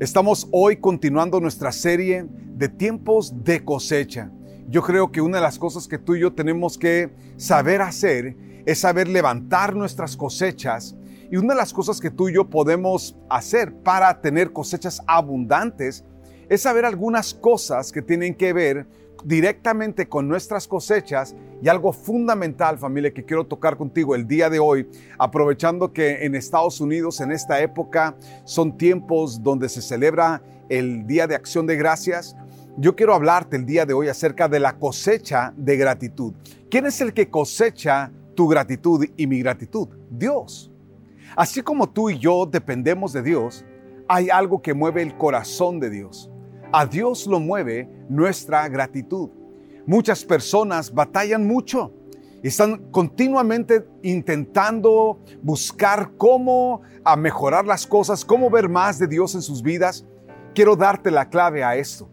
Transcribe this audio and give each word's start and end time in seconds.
Estamos 0.00 0.48
hoy 0.50 0.78
continuando 0.78 1.38
nuestra 1.38 1.70
serie 1.70 2.26
de 2.28 2.68
tiempos 2.68 3.44
de 3.44 3.64
cosecha. 3.64 4.28
Yo 4.68 4.82
creo 4.82 5.12
que 5.12 5.20
una 5.20 5.36
de 5.36 5.44
las 5.44 5.56
cosas 5.56 5.86
que 5.86 5.98
tú 5.98 6.16
y 6.16 6.20
yo 6.20 6.32
tenemos 6.32 6.76
que 6.76 7.12
saber 7.36 7.80
hacer 7.80 8.36
es 8.66 8.80
saber 8.80 9.06
levantar 9.06 9.76
nuestras 9.76 10.16
cosechas. 10.16 10.96
Y 11.30 11.36
una 11.36 11.54
de 11.54 11.60
las 11.60 11.72
cosas 11.72 12.00
que 12.00 12.10
tú 12.10 12.28
y 12.28 12.34
yo 12.34 12.50
podemos 12.50 13.16
hacer 13.30 13.72
para 13.72 14.20
tener 14.20 14.52
cosechas 14.52 15.00
abundantes 15.06 16.04
es 16.48 16.62
saber 16.62 16.84
algunas 16.86 17.32
cosas 17.32 17.92
que 17.92 18.02
tienen 18.02 18.34
que 18.34 18.52
ver 18.52 18.88
directamente 19.24 20.08
con 20.08 20.28
nuestras 20.28 20.68
cosechas 20.68 21.34
y 21.62 21.68
algo 21.68 21.92
fundamental, 21.92 22.78
familia, 22.78 23.12
que 23.12 23.24
quiero 23.24 23.44
tocar 23.44 23.76
contigo 23.76 24.14
el 24.14 24.26
día 24.26 24.50
de 24.50 24.58
hoy, 24.58 24.88
aprovechando 25.18 25.92
que 25.92 26.24
en 26.24 26.34
Estados 26.34 26.80
Unidos 26.80 27.20
en 27.20 27.32
esta 27.32 27.60
época 27.60 28.16
son 28.44 28.76
tiempos 28.76 29.42
donde 29.42 29.68
se 29.68 29.80
celebra 29.80 30.42
el 30.68 31.06
Día 31.06 31.26
de 31.26 31.34
Acción 31.34 31.66
de 31.66 31.76
Gracias. 31.76 32.36
Yo 32.76 32.94
quiero 32.94 33.14
hablarte 33.14 33.56
el 33.56 33.66
día 33.66 33.86
de 33.86 33.94
hoy 33.94 34.08
acerca 34.08 34.48
de 34.48 34.60
la 34.60 34.78
cosecha 34.78 35.54
de 35.56 35.76
gratitud. 35.76 36.34
¿Quién 36.70 36.86
es 36.86 37.00
el 37.00 37.14
que 37.14 37.30
cosecha 37.30 38.10
tu 38.34 38.48
gratitud 38.48 39.06
y 39.16 39.26
mi 39.26 39.40
gratitud? 39.40 39.88
Dios. 40.10 40.70
Así 41.36 41.62
como 41.62 41.88
tú 41.88 42.10
y 42.10 42.18
yo 42.18 42.46
dependemos 42.46 43.12
de 43.12 43.22
Dios, 43.22 43.64
hay 44.08 44.28
algo 44.28 44.60
que 44.60 44.74
mueve 44.74 45.02
el 45.02 45.16
corazón 45.16 45.80
de 45.80 45.90
Dios. 45.90 46.30
A 46.76 46.86
Dios 46.86 47.28
lo 47.28 47.38
mueve 47.38 47.88
nuestra 48.08 48.68
gratitud. 48.68 49.30
Muchas 49.86 50.24
personas 50.24 50.92
batallan 50.92 51.46
mucho. 51.46 51.92
Están 52.42 52.90
continuamente 52.90 53.86
intentando 54.02 55.20
buscar 55.40 56.16
cómo 56.16 56.82
a 57.04 57.14
mejorar 57.14 57.64
las 57.64 57.86
cosas, 57.86 58.24
cómo 58.24 58.50
ver 58.50 58.68
más 58.68 58.98
de 58.98 59.06
Dios 59.06 59.36
en 59.36 59.42
sus 59.42 59.62
vidas. 59.62 60.04
Quiero 60.52 60.74
darte 60.74 61.12
la 61.12 61.30
clave 61.30 61.62
a 61.62 61.76
esto. 61.76 62.10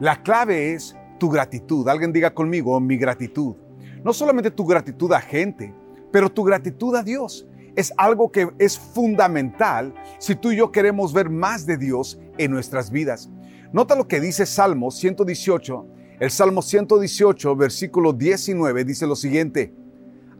La 0.00 0.20
clave 0.24 0.72
es 0.72 0.96
tu 1.20 1.30
gratitud. 1.30 1.88
Alguien 1.88 2.12
diga 2.12 2.34
conmigo, 2.34 2.80
mi 2.80 2.96
gratitud. 2.96 3.54
No 4.02 4.12
solamente 4.12 4.50
tu 4.50 4.66
gratitud 4.66 5.12
a 5.12 5.20
gente, 5.20 5.72
pero 6.10 6.28
tu 6.28 6.42
gratitud 6.42 6.96
a 6.96 7.04
Dios. 7.04 7.46
Es 7.76 7.92
algo 7.96 8.32
que 8.32 8.50
es 8.58 8.76
fundamental 8.76 9.94
si 10.18 10.34
tú 10.34 10.50
y 10.50 10.56
yo 10.56 10.72
queremos 10.72 11.12
ver 11.12 11.30
más 11.30 11.64
de 11.64 11.76
Dios 11.76 12.18
en 12.38 12.50
nuestras 12.50 12.90
vidas. 12.90 13.30
Nota 13.72 13.94
lo 13.94 14.08
que 14.08 14.20
dice 14.20 14.46
Salmo 14.46 14.90
118. 14.90 15.86
El 16.18 16.30
Salmo 16.30 16.60
118, 16.60 17.54
versículo 17.54 18.12
19, 18.12 18.84
dice 18.84 19.06
lo 19.06 19.14
siguiente. 19.14 19.72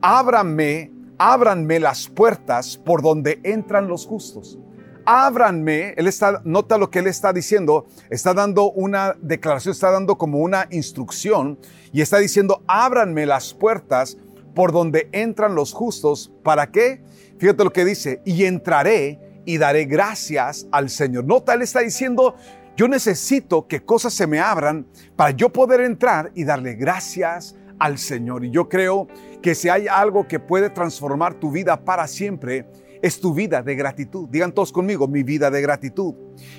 Ábranme, 0.02 0.92
ábranme 1.16 1.78
las 1.78 2.08
puertas 2.08 2.76
por 2.76 3.02
donde 3.02 3.40
entran 3.44 3.86
los 3.86 4.04
justos. 4.04 4.58
Ábranme, 5.06 5.94
él 5.96 6.08
está, 6.08 6.42
nota 6.44 6.76
lo 6.76 6.90
que 6.90 6.98
él 6.98 7.06
está 7.06 7.32
diciendo, 7.32 7.86
está 8.10 8.34
dando 8.34 8.70
una 8.72 9.14
declaración, 9.22 9.72
está 9.72 9.90
dando 9.90 10.18
como 10.18 10.40
una 10.40 10.66
instrucción 10.70 11.58
y 11.92 12.00
está 12.00 12.18
diciendo, 12.18 12.62
ábranme 12.66 13.26
las 13.26 13.54
puertas 13.54 14.18
por 14.54 14.72
donde 14.72 15.08
entran 15.12 15.54
los 15.54 15.72
justos. 15.72 16.32
¿Para 16.42 16.70
qué? 16.70 17.02
Fíjate 17.38 17.64
lo 17.64 17.72
que 17.72 17.84
dice, 17.84 18.20
y 18.24 18.44
entraré 18.44 19.20
y 19.44 19.58
daré 19.58 19.84
gracias 19.84 20.66
al 20.70 20.90
Señor. 20.90 21.24
Nota, 21.24 21.54
él 21.54 21.62
está 21.62 21.80
diciendo, 21.80 22.34
yo 22.80 22.88
necesito 22.88 23.68
que 23.68 23.84
cosas 23.84 24.14
se 24.14 24.26
me 24.26 24.40
abran 24.40 24.86
para 25.14 25.32
yo 25.32 25.50
poder 25.50 25.82
entrar 25.82 26.32
y 26.34 26.44
darle 26.44 26.72
gracias 26.76 27.54
al 27.78 27.98
Señor. 27.98 28.42
Y 28.42 28.50
yo 28.50 28.70
creo 28.70 29.06
que 29.42 29.54
si 29.54 29.68
hay 29.68 29.86
algo 29.86 30.26
que 30.26 30.40
puede 30.40 30.70
transformar 30.70 31.34
tu 31.34 31.50
vida 31.50 31.84
para 31.84 32.06
siempre, 32.06 32.66
es 33.02 33.20
tu 33.20 33.34
vida 33.34 33.62
de 33.62 33.74
gratitud. 33.74 34.30
Digan 34.30 34.52
todos 34.52 34.72
conmigo, 34.72 35.06
mi 35.06 35.22
vida 35.22 35.50
de 35.50 35.60
gratitud. 35.60 36.14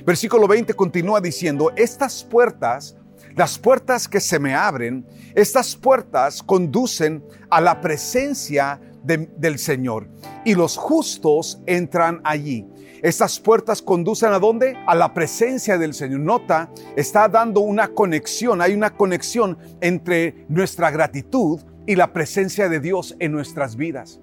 Versículo 0.06 0.48
20 0.48 0.76
continúa 0.76 1.20
diciendo, 1.22 1.72
estas 1.76 2.24
puertas, 2.24 2.96
las 3.36 3.58
puertas 3.58 4.08
que 4.08 4.20
se 4.20 4.38
me 4.38 4.54
abren, 4.54 5.04
estas 5.34 5.76
puertas 5.76 6.44
conducen 6.44 7.24
a 7.50 7.60
la 7.60 7.82
presencia 7.82 8.80
del 9.04 9.60
Señor 9.60 10.08
y 10.46 10.56
los 10.56 10.78
justos 10.78 11.62
entran 11.66 12.22
allí. 12.24 12.68
Estas 13.02 13.40
puertas 13.40 13.82
conducen 13.82 14.32
a 14.32 14.40
dónde? 14.40 14.78
A 14.86 14.94
la 14.94 15.14
presencia 15.14 15.78
del 15.78 15.94
Señor. 15.94 16.20
Nota, 16.20 16.70
está 16.96 17.28
dando 17.28 17.62
una 17.62 17.88
conexión, 17.88 18.62
hay 18.62 18.74
una 18.74 18.96
conexión 18.96 19.58
entre 19.82 20.46
nuestra 20.50 20.92
gratitud 20.92 21.60
y 21.88 21.96
la 21.96 22.14
presencia 22.14 22.70
de 22.70 22.80
Dios 22.80 23.16
en 23.20 23.32
nuestras 23.32 23.76
vidas. 23.76 24.20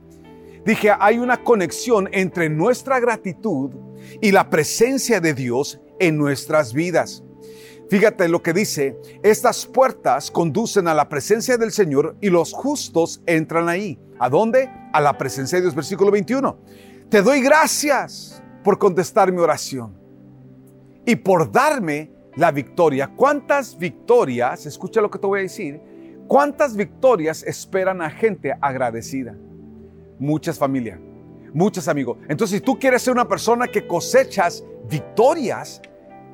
Dije, 0.65 0.93
hay 0.99 1.19
una 1.19 1.43
conexión 1.43 2.09
entre 2.13 2.49
nuestra 2.49 3.01
gratitud 3.01 3.71
y 4.21 4.31
la 4.33 4.49
presencia 4.49 5.21
de 5.21 5.35
Dios 5.35 5.81
en 5.99 6.17
nuestras 6.17 6.73
vidas. 6.73 7.25
Fíjate 7.89 8.29
lo 8.29 8.43
que 8.43 8.53
dice, 8.53 8.99
estas 9.23 9.65
puertas 9.65 10.31
conducen 10.31 10.89
a 10.89 10.95
la 10.95 11.09
presencia 11.09 11.57
del 11.57 11.73
Señor 11.73 12.17
y 12.21 12.29
los 12.29 12.53
justos 12.53 13.23
entran 13.27 13.69
ahí. 13.69 13.99
¿A 14.19 14.29
dónde? 14.29 14.71
A 14.93 15.01
la 15.01 15.17
presencia 15.17 15.57
de 15.57 15.63
Dios. 15.63 15.75
Versículo 15.75 16.11
21. 16.11 16.59
Te 17.09 17.23
doy 17.23 17.41
gracias 17.41 18.43
por 18.63 18.79
contestar 18.79 19.33
mi 19.33 19.41
oración 19.41 19.97
y 21.07 21.17
por 21.17 21.51
darme 21.51 22.11
la 22.37 22.53
victoria. 22.53 23.11
¿Cuántas 23.17 23.79
victorias, 23.79 24.67
escucha 24.67 25.01
lo 25.01 25.11
que 25.11 25.19
te 25.19 25.27
voy 25.27 25.41
a 25.41 25.43
decir, 25.43 25.81
cuántas 26.27 26.77
victorias 26.77 27.43
esperan 27.43 28.03
a 28.03 28.11
gente 28.11 28.55
agradecida? 28.61 29.35
Muchas 30.19 30.59
familias, 30.59 31.01
muchas 31.55 31.89
amigos. 31.89 32.19
Entonces, 32.29 32.59
si 32.59 32.61
tú 32.63 32.79
quieres 32.79 33.01
ser 33.01 33.15
una 33.15 33.27
persona 33.27 33.69
que 33.69 33.87
cosechas 33.87 34.63
victorias, 34.91 35.81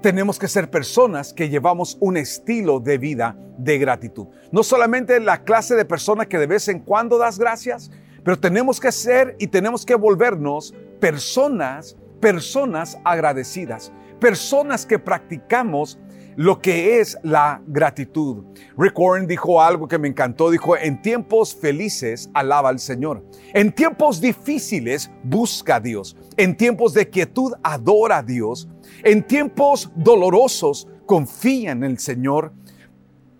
tenemos 0.04 0.38
que 0.38 0.48
ser 0.48 0.70
personas 0.70 1.32
que 1.32 1.48
llevamos 1.48 1.97
un 1.98 2.19
estilo 2.19 2.78
de 2.78 2.98
vida 2.98 3.38
de 3.56 3.78
gratitud. 3.78 4.26
No 4.53 4.62
solamente 4.62 5.19
la 5.19 5.44
clase 5.44 5.76
de 5.76 5.87
persona 5.87 6.26
que 6.26 6.37
de 6.37 6.47
vez 6.47 6.69
en 6.69 6.81
cuando 6.81 7.16
das 7.16 7.38
gracias, 7.38 7.91
pero 8.22 8.38
tenemos 8.38 8.81
que 8.81 8.92
ser 8.92 9.34
y 9.38 9.47
tenemos 9.47 9.87
que 9.87 9.94
volvernos 9.94 10.75
personas 11.00 11.97
personas 12.20 12.98
agradecidas, 13.03 13.92
personas 14.20 14.84
que 14.84 14.98
practicamos 14.98 15.98
lo 16.36 16.60
que 16.60 17.00
es 17.00 17.19
la 17.22 17.62
gratitud. 17.66 18.44
Rick 18.76 18.98
Warren 18.98 19.26
dijo 19.26 19.62
algo 19.62 19.88
que 19.88 19.98
me 19.98 20.09
encantó, 20.09 20.50
dijo, 20.50 20.76
en 20.76 21.00
tiempos 21.00 21.54
felices 21.54 22.28
alaba 22.34 22.69
al 22.69 22.78
Señor, 22.78 23.25
en 23.53 23.72
tiempos 23.72 24.21
difíciles 24.21 25.10
busca 25.22 25.76
a 25.76 25.81
Dios, 25.81 26.16
en 26.37 26.56
tiempos 26.56 26.95
de 26.95 27.09
quietud 27.09 27.53
adora 27.62 28.19
a 28.19 28.22
Dios, 28.22 28.69
en 29.03 29.27
tiempos 29.27 29.91
dolorosos 29.95 30.89
confía 31.06 31.72
en 31.72 31.84
el 31.84 31.99
Señor, 31.99 32.53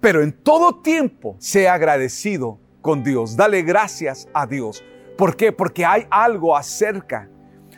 pero 0.01 0.23
en 0.23 0.33
todo 0.33 0.83
tiempo 0.83 1.37
sea 1.39 1.75
agradecido 1.75 2.59
con 2.81 3.03
Dios, 3.03 3.37
dale 3.37 3.63
gracias 3.63 4.29
a 4.35 4.47
Dios. 4.47 4.85
¿Por 5.17 5.37
qué? 5.37 5.53
Porque 5.53 5.85
hay 5.85 6.07
algo 6.11 6.57
acerca 6.57 7.31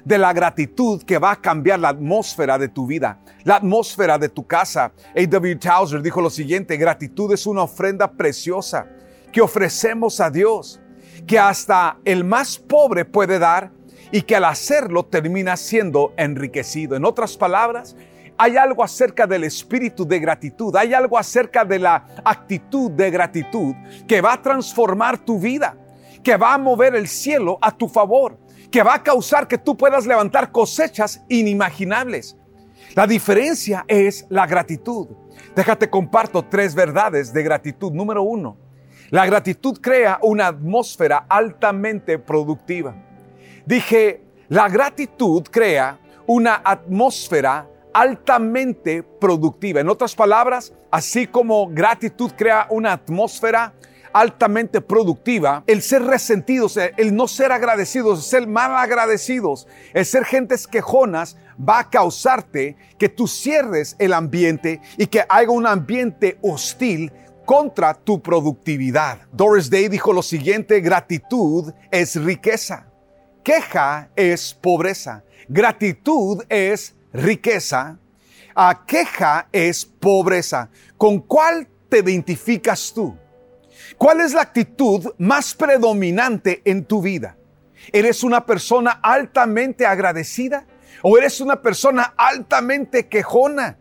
de 0.05 0.19
la 0.19 0.33
gratitud 0.33 1.03
que 1.03 1.19
va 1.19 1.33
a 1.33 1.41
cambiar 1.41 1.81
la 1.81 1.89
atmósfera 1.89 2.59
de 2.59 2.69
tu 2.69 2.87
vida, 2.87 3.21
la 3.45 3.57
atmósfera 3.57 4.19
de 4.19 4.29
tu 4.29 4.47
casa. 4.47 4.93
A.W. 5.17 5.57
Towser 5.57 6.01
dijo 6.01 6.21
lo 6.21 6.31
siguiente, 6.31 6.77
gratitud 6.77 7.33
es 7.33 7.47
una 7.47 7.63
ofrenda 7.63 8.11
preciosa 8.13 8.87
que 9.33 9.41
ofrecemos 9.41 10.21
a 10.21 10.31
Dios, 10.31 10.81
que 11.27 11.39
hasta 11.39 11.99
el 12.05 12.25
más 12.25 12.57
pobre 12.57 13.05
puede 13.05 13.39
dar 13.39 13.73
y 14.13 14.23
que 14.23 14.37
al 14.37 14.45
hacerlo 14.45 15.05
termina 15.05 15.57
siendo 15.57 16.13
enriquecido. 16.17 16.97
En 16.97 17.05
otras 17.05 17.37
palabras, 17.37 17.97
hay 18.39 18.57
algo 18.57 18.85
acerca 18.85 19.27
del 19.27 19.45
espíritu 19.45 20.07
de 20.07 20.19
gratitud, 20.19 20.75
hay 20.77 20.95
algo 20.95 21.19
acerca 21.19 21.65
de 21.65 21.79
la 21.79 22.07
actitud 22.25 22.91
de 22.91 23.11
gratitud 23.11 23.75
que 24.07 24.21
va 24.21 24.35
a 24.35 24.43
transformar 24.43 25.19
tu 25.19 25.39
vida, 25.39 25.77
que 26.23 26.37
va 26.37 26.55
a 26.55 26.59
mover 26.59 26.95
el 26.95 27.09
cielo 27.09 27.59
a 27.61 27.71
tu 27.71 27.89
favor 27.89 28.39
que 28.71 28.83
va 28.83 28.95
a 28.95 29.03
causar 29.03 29.49
que 29.49 29.59
tú 29.59 29.77
puedas 29.77 30.07
levantar 30.07 30.53
cosechas 30.53 31.23
inimaginables. 31.29 32.37
La 32.95 33.07
diferencia 33.07 33.85
es 33.89 34.27
la 34.29 34.47
gratitud. 34.47 35.09
Déjate 35.55 35.89
comparto 35.89 36.45
tres 36.45 36.75
verdades 36.75 37.33
de 37.33 37.43
gratitud. 37.43 37.93
Número 37.93 38.23
uno, 38.23 38.59
la 39.11 39.27
gratitud 39.27 39.79
crea 39.81 40.19
una 40.23 40.49
atmósfera 40.49 41.27
altamente 41.29 42.19
productiva. 42.19 42.95
Dije, 43.67 44.23
la 44.49 44.69
gratitud 44.69 45.43
crea 45.51 45.99
una 46.27 46.63
atmósfera 46.65 47.69
altamente 47.93 49.03
productiva. 49.03 49.81
En 49.81 49.89
otras 49.89 50.15
palabras, 50.15 50.73
así 50.91 51.27
como 51.27 51.67
gratitud 51.69 52.31
crea 52.37 52.69
una 52.71 52.93
atmósfera 52.93 53.75
altamente 54.13 54.81
productiva, 54.81 55.65
el 55.67 55.83
ser 55.83 56.03
resentidos, 56.03 56.79
el 56.97 57.15
no 57.15 57.29
ser 57.29 57.53
agradecidos, 57.53 58.19
el 58.19 58.25
ser 58.25 58.47
mal 58.47 58.75
agradecidos, 58.77 59.67
el 59.93 60.07
ser 60.07 60.25
gentes 60.25 60.67
quejonas 60.67 61.37
va 61.59 61.81
a 61.81 61.91
causarte 61.91 62.77
que 62.99 63.09
tú 63.09 63.27
cierres 63.27 63.97
el 63.99 64.13
ambiente 64.13 64.81
y 64.97 65.07
que 65.07 65.25
haya 65.29 65.51
un 65.51 65.67
ambiente 65.67 66.39
hostil 66.41 67.13
contra 67.45 67.95
tu 67.95 68.23
productividad. 68.23 69.19
Doris 69.33 69.69
Day 69.69 69.89
dijo 69.89 70.13
lo 70.13 70.23
siguiente, 70.23 70.81
gratitud 70.81 71.73
es 71.91 72.17
riqueza, 72.23 72.87
queja 73.47 74.11
es 74.17 74.53
pobreza, 74.55 75.23
gratitud 75.47 76.43
es 76.49 76.97
riqueza, 77.13 77.97
a 78.57 78.85
queja 78.85 79.49
es 79.53 79.85
pobreza. 79.85 80.69
¿Con 80.99 81.21
cuál 81.21 81.69
te 81.89 82.01
identificas 82.01 82.93
tú? 82.93 83.17
¿Cuál 83.97 84.23
es 84.23 84.35
la 84.35 84.43
actitud 84.43 85.15
más 85.19 85.55
predominante 85.55 86.61
en 86.65 86.85
tu 86.85 87.01
vida? 87.01 87.37
¿Eres 87.93 88.25
una 88.25 88.45
persona 88.45 88.99
altamente 89.01 89.87
agradecida 89.87 90.67
o 91.03 91.17
eres 91.17 91.41
una 91.41 91.63
persona 91.63 92.15
altamente 92.17 93.07
quejona? 93.07 93.79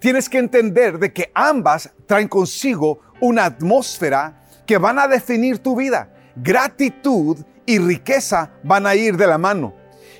Tienes 0.00 0.26
que 0.26 0.38
entender 0.38 0.98
de 0.98 1.12
que 1.12 1.30
ambas 1.34 1.90
traen 2.06 2.28
consigo 2.28 3.00
una 3.20 3.44
atmósfera 3.44 4.42
que 4.64 4.78
van 4.78 4.98
a 4.98 5.06
definir 5.06 5.58
tu 5.58 5.76
vida. 5.76 6.14
Gratitud 6.34 7.44
y 7.66 7.78
riqueza 7.78 8.52
van 8.62 8.86
a 8.86 8.94
ir 8.94 9.16
de 9.16 9.26
la 9.26 9.38
mano. 9.38 9.74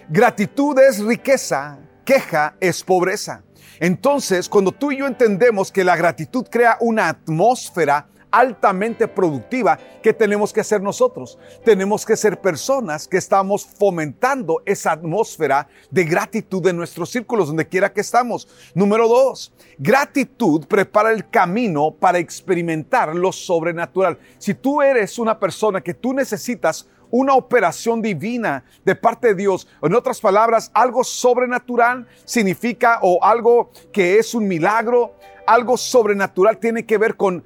Gratitud 0.08 0.78
es 0.78 0.98
riqueza, 0.98 1.78
queja 2.04 2.56
es 2.60 2.82
pobreza. 2.82 3.42
Entonces, 3.80 4.48
cuando 4.48 4.72
tú 4.72 4.92
y 4.92 4.98
yo 4.98 5.06
entendemos 5.06 5.70
que 5.70 5.84
la 5.84 5.96
gratitud 5.96 6.46
crea 6.50 6.76
una 6.80 7.08
atmósfera 7.08 8.08
altamente 8.30 9.08
productiva 9.08 9.78
que 10.02 10.12
tenemos 10.12 10.52
que 10.52 10.60
hacer 10.60 10.82
nosotros. 10.82 11.38
Tenemos 11.64 12.04
que 12.04 12.16
ser 12.16 12.40
personas 12.40 13.08
que 13.08 13.16
estamos 13.16 13.64
fomentando 13.64 14.62
esa 14.66 14.92
atmósfera 14.92 15.68
de 15.90 16.04
gratitud 16.04 16.66
en 16.66 16.76
nuestros 16.76 17.10
círculos, 17.10 17.48
donde 17.48 17.66
quiera 17.66 17.92
que 17.92 18.02
estamos. 18.02 18.46
Número 18.74 19.08
dos, 19.08 19.52
gratitud 19.78 20.66
prepara 20.66 21.12
el 21.12 21.28
camino 21.30 21.92
para 21.92 22.18
experimentar 22.18 23.14
lo 23.14 23.32
sobrenatural. 23.32 24.18
Si 24.38 24.54
tú 24.54 24.82
eres 24.82 25.18
una 25.18 25.38
persona 25.38 25.80
que 25.80 25.94
tú 25.94 26.12
necesitas 26.12 26.88
una 27.10 27.34
operación 27.34 28.02
divina 28.02 28.64
de 28.84 28.94
parte 28.94 29.28
de 29.28 29.34
Dios. 29.34 29.68
En 29.82 29.94
otras 29.94 30.20
palabras, 30.20 30.70
algo 30.74 31.04
sobrenatural 31.04 32.06
significa 32.24 32.98
o 33.02 33.22
algo 33.22 33.70
que 33.92 34.18
es 34.18 34.34
un 34.34 34.48
milagro, 34.48 35.14
algo 35.46 35.76
sobrenatural 35.76 36.58
tiene 36.58 36.84
que 36.84 36.98
ver 36.98 37.16
con 37.16 37.44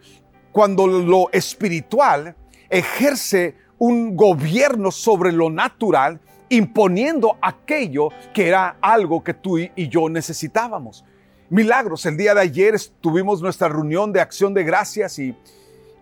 cuando 0.52 0.86
lo 0.86 1.30
espiritual 1.32 2.34
ejerce 2.68 3.56
un 3.78 4.16
gobierno 4.16 4.90
sobre 4.90 5.32
lo 5.32 5.48
natural, 5.48 6.20
imponiendo 6.48 7.38
aquello 7.40 8.08
que 8.34 8.48
era 8.48 8.76
algo 8.80 9.22
que 9.22 9.34
tú 9.34 9.58
y 9.58 9.88
yo 9.88 10.08
necesitábamos. 10.08 11.04
Milagros, 11.48 12.06
el 12.06 12.16
día 12.16 12.34
de 12.34 12.42
ayer 12.42 12.76
tuvimos 13.00 13.42
nuestra 13.42 13.68
reunión 13.68 14.12
de 14.12 14.20
acción 14.20 14.54
de 14.54 14.62
gracias 14.62 15.18
y, 15.18 15.34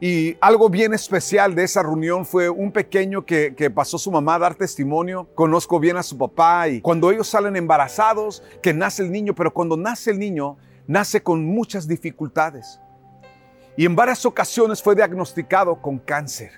y 0.01 0.37
algo 0.41 0.69
bien 0.69 0.95
especial 0.95 1.55
de 1.55 1.65
esa 1.65 1.83
reunión 1.83 2.25
fue 2.25 2.49
un 2.49 2.71
pequeño 2.71 3.25
que, 3.27 3.73
pasó 3.75 3.99
su 3.99 4.11
mamá 4.13 4.37
a 4.37 4.39
dar 4.39 4.55
testimonio. 4.55 5.29
Conozco 5.35 5.81
bien 5.81 5.97
a 5.97 6.03
su 6.03 6.17
papá 6.17 6.69
y 6.69 6.81
cuando 6.81 7.11
ellos 7.11 7.29
salen 7.29 7.57
embarazados, 7.57 8.43
que 8.63 8.73
nace 8.73 9.03
el 9.03 9.11
niño, 9.11 9.35
pero 9.35 9.53
cuando 9.53 9.77
nace 9.77 10.13
el 10.13 10.19
niño, 10.19 10.57
nace 10.87 11.23
con 11.23 11.45
muchas 11.45 11.89
dificultades 11.89 12.81
y 13.79 13.87
en 13.87 13.95
varias 13.95 14.27
ocasiones 14.27 14.83
fue 14.83 14.97
diagnosticado 14.97 15.81
con 15.81 15.99
cáncer. 15.99 16.51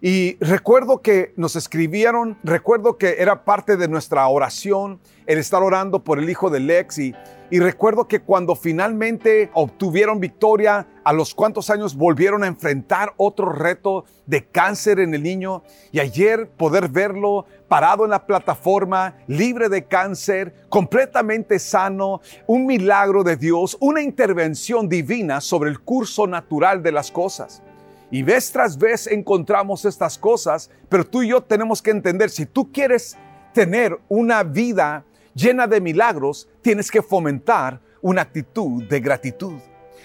Y 0.00 0.36
recuerdo 0.38 1.02
que 1.02 1.32
nos 1.36 1.56
escribieron, 1.56 2.38
recuerdo 2.44 2.98
que 2.98 3.16
era 3.18 3.44
parte 3.44 3.76
de 3.76 3.88
nuestra 3.88 4.28
oración 4.28 5.00
el 5.26 5.38
estar 5.38 5.60
orando 5.60 6.04
por 6.04 6.20
el 6.20 6.30
hijo 6.30 6.50
de 6.50 6.60
Lex 6.60 6.98
y, 6.98 7.14
y 7.50 7.58
recuerdo 7.58 8.06
que 8.06 8.20
cuando 8.20 8.54
finalmente 8.54 9.50
obtuvieron 9.54 10.20
victoria, 10.20 10.86
a 11.02 11.12
los 11.12 11.34
cuantos 11.34 11.68
años 11.68 11.96
volvieron 11.96 12.44
a 12.44 12.46
enfrentar 12.46 13.12
otro 13.16 13.50
reto 13.50 14.04
de 14.24 14.44
cáncer 14.46 15.00
en 15.00 15.14
el 15.14 15.22
niño 15.24 15.64
y 15.90 15.98
ayer 15.98 16.48
poder 16.48 16.88
verlo 16.88 17.46
parado 17.66 18.04
en 18.04 18.10
la 18.10 18.24
plataforma, 18.24 19.16
libre 19.26 19.68
de 19.68 19.84
cáncer, 19.84 20.54
completamente 20.68 21.58
sano, 21.58 22.20
un 22.46 22.66
milagro 22.66 23.24
de 23.24 23.36
Dios, 23.36 23.76
una 23.80 24.00
intervención 24.00 24.88
divina 24.88 25.40
sobre 25.40 25.70
el 25.70 25.80
curso 25.80 26.28
natural 26.28 26.84
de 26.84 26.92
las 26.92 27.10
cosas. 27.10 27.62
Y 28.10 28.22
vez 28.22 28.50
tras 28.50 28.78
vez 28.78 29.06
encontramos 29.06 29.84
estas 29.84 30.16
cosas, 30.16 30.70
pero 30.88 31.04
tú 31.04 31.22
y 31.22 31.28
yo 31.28 31.42
tenemos 31.42 31.82
que 31.82 31.90
entender, 31.90 32.30
si 32.30 32.46
tú 32.46 32.72
quieres 32.72 33.16
tener 33.52 33.98
una 34.08 34.42
vida 34.42 35.04
llena 35.34 35.66
de 35.66 35.80
milagros, 35.80 36.48
tienes 36.62 36.90
que 36.90 37.02
fomentar 37.02 37.80
una 38.00 38.22
actitud 38.22 38.84
de 38.84 39.00
gratitud. 39.00 39.60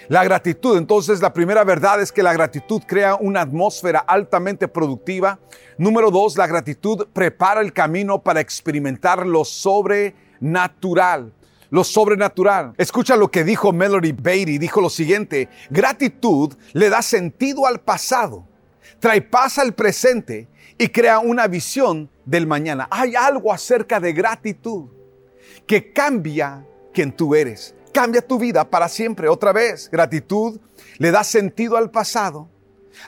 La 0.10 0.24
gratitud, 0.26 0.78
entonces 0.78 1.22
la 1.22 1.32
primera 1.32 1.64
verdad 1.64 2.02
es 2.02 2.12
que 2.12 2.24
la 2.24 2.34
gratitud 2.34 2.82
crea 2.86 3.16
una 3.16 3.42
atmósfera 3.42 4.00
altamente 4.00 4.68
productiva. 4.68 5.40
Número 5.78 6.12
dos, 6.12 6.36
la 6.36 6.46
gratitud 6.46 7.08
prepara 7.14 7.62
el 7.62 7.72
camino 7.72 8.22
para 8.22 8.42
experimentar 8.42 9.26
lo 9.26 9.46
sobrenatural. 9.46 11.32
Lo 11.74 11.84
sobrenatural. 11.84 12.76
Escucha 12.78 13.16
lo 13.16 13.32
que 13.32 13.44
dijo 13.44 13.74
Melody 13.74 14.12
Beatty. 14.12 14.60
Dijo 14.60 14.80
lo 14.80 14.92
siguiente, 14.92 15.50
gratitud 15.72 16.54
le 16.74 16.88
da 16.88 17.02
sentido 17.02 17.66
al 17.66 17.82
pasado, 17.82 18.48
trae 19.00 19.24
paz 19.24 19.58
al 19.58 19.74
presente 19.74 20.48
y 20.78 20.90
crea 20.90 21.18
una 21.18 21.48
visión 21.48 22.12
del 22.26 22.46
mañana. 22.46 22.88
Hay 22.92 23.16
algo 23.16 23.52
acerca 23.52 24.00
de 24.00 24.14
gratitud 24.14 24.92
que 25.66 25.92
cambia 25.92 26.64
quien 26.94 27.12
tú 27.12 27.34
eres. 27.34 27.74
Cambia 27.92 28.22
tu 28.22 28.38
vida 28.38 28.70
para 28.70 28.88
siempre. 28.88 29.28
Otra 29.28 29.52
vez, 29.52 29.90
gratitud 29.92 30.60
le 31.00 31.10
da 31.10 31.24
sentido 31.24 31.76
al 31.76 31.90
pasado, 31.90 32.52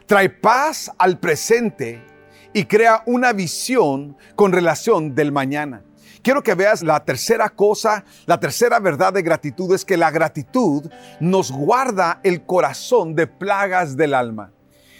trae 0.07 0.31
paz 0.31 0.91
al 0.97 1.19
presente 1.19 2.03
y 2.51 2.65
crea 2.65 3.03
una 3.05 3.31
visión 3.31 4.17
con 4.35 4.51
relación 4.51 5.13
del 5.13 5.31
mañana. 5.31 5.83
Quiero 6.25 6.41
que 6.41 6.55
veas 6.55 6.81
la 6.81 7.05
tercera 7.05 7.51
cosa, 7.51 8.03
la 8.25 8.39
tercera 8.39 8.79
verdad 8.79 9.13
de 9.13 9.21
gratitud 9.21 9.71
es 9.75 9.85
que 9.85 9.95
la 9.95 10.09
gratitud 10.09 10.91
nos 11.19 11.51
guarda 11.51 12.19
el 12.23 12.47
corazón 12.47 13.13
de 13.13 13.27
plagas 13.27 13.95
del 13.95 14.15
alma. 14.15 14.51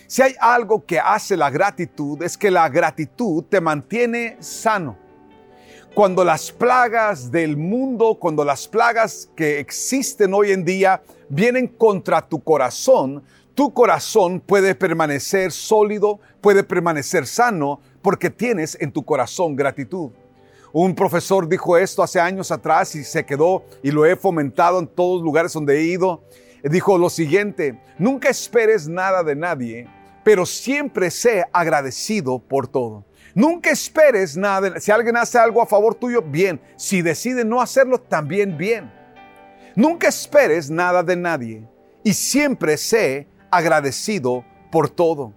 Si 0.06 0.22
hay 0.22 0.36
algo 0.40 0.86
que 0.86 1.00
hace 1.00 1.36
la 1.36 1.50
gratitud 1.50 2.22
es 2.22 2.38
que 2.38 2.52
la 2.52 2.70
gratitud 2.70 3.44
te 3.46 3.60
mantiene 3.60 4.38
sano 4.40 5.00
cuando 5.96 6.24
las 6.24 6.52
plagas 6.52 7.32
del 7.32 7.58
mundo, 7.58 8.20
cuando 8.20 8.46
las 8.46 8.68
plagas 8.68 9.28
que 9.36 9.60
existen 9.60 10.32
hoy 10.32 10.52
en 10.52 10.64
día 10.64 11.02
vienen 11.28 11.68
contra 11.68 12.22
tu 12.22 12.44
corazón, 12.44 13.24
tu 13.56 13.74
corazón 13.74 14.42
puede 14.42 14.76
permanecer 14.76 15.52
sólido, 15.52 16.20
puede 16.40 16.64
permanecer 16.64 17.26
sano, 17.26 17.80
porque 18.04 18.30
tienes 18.30 18.78
en 18.80 18.92
tu 18.92 19.04
corazón 19.04 19.56
gratitud. 19.56 20.12
Un 20.78 20.94
profesor 20.94 21.48
dijo 21.48 21.78
esto 21.78 22.04
hace 22.04 22.20
años 22.20 22.52
atrás 22.52 22.96
y 22.96 23.06
se 23.06 23.26
quedó 23.26 23.64
y 23.82 23.92
lo 23.92 24.06
he 24.06 24.18
fomentado 24.18 24.78
en 24.78 24.88
todos 24.88 25.20
los 25.20 25.24
lugares 25.24 25.54
donde 25.54 25.78
he 25.78 25.84
ido. 25.84 26.22
Dijo 26.62 26.98
lo 26.98 27.10
siguiente, 27.10 27.82
nunca 27.98 28.28
esperes 28.28 28.86
nada 28.86 29.24
de 29.24 29.38
nadie, 29.38 29.88
pero 30.22 30.46
siempre 30.46 31.10
sé 31.12 31.46
agradecido 31.54 32.40
por 32.40 32.68
todo. 32.68 33.06
Nunca 33.34 33.70
esperes 33.70 34.36
nada. 34.36 34.78
Si 34.82 34.92
alguien 34.92 35.16
hace 35.16 35.38
algo 35.38 35.62
a 35.62 35.66
favor 35.66 35.96
tuyo, 35.96 36.22
bien. 36.22 36.60
Si 36.76 37.02
decide 37.02 37.46
no 37.46 37.62
hacerlo, 37.62 37.98
también 37.98 38.58
bien. 38.58 38.92
Nunca 39.78 40.10
esperes 40.10 40.70
nada 40.70 41.04
de 41.04 41.16
nadie 41.16 41.64
y 42.04 42.14
siempre 42.14 42.76
sé 42.76 43.30
agradecido 43.50 44.44
por 44.74 44.90
todo. 44.90 45.32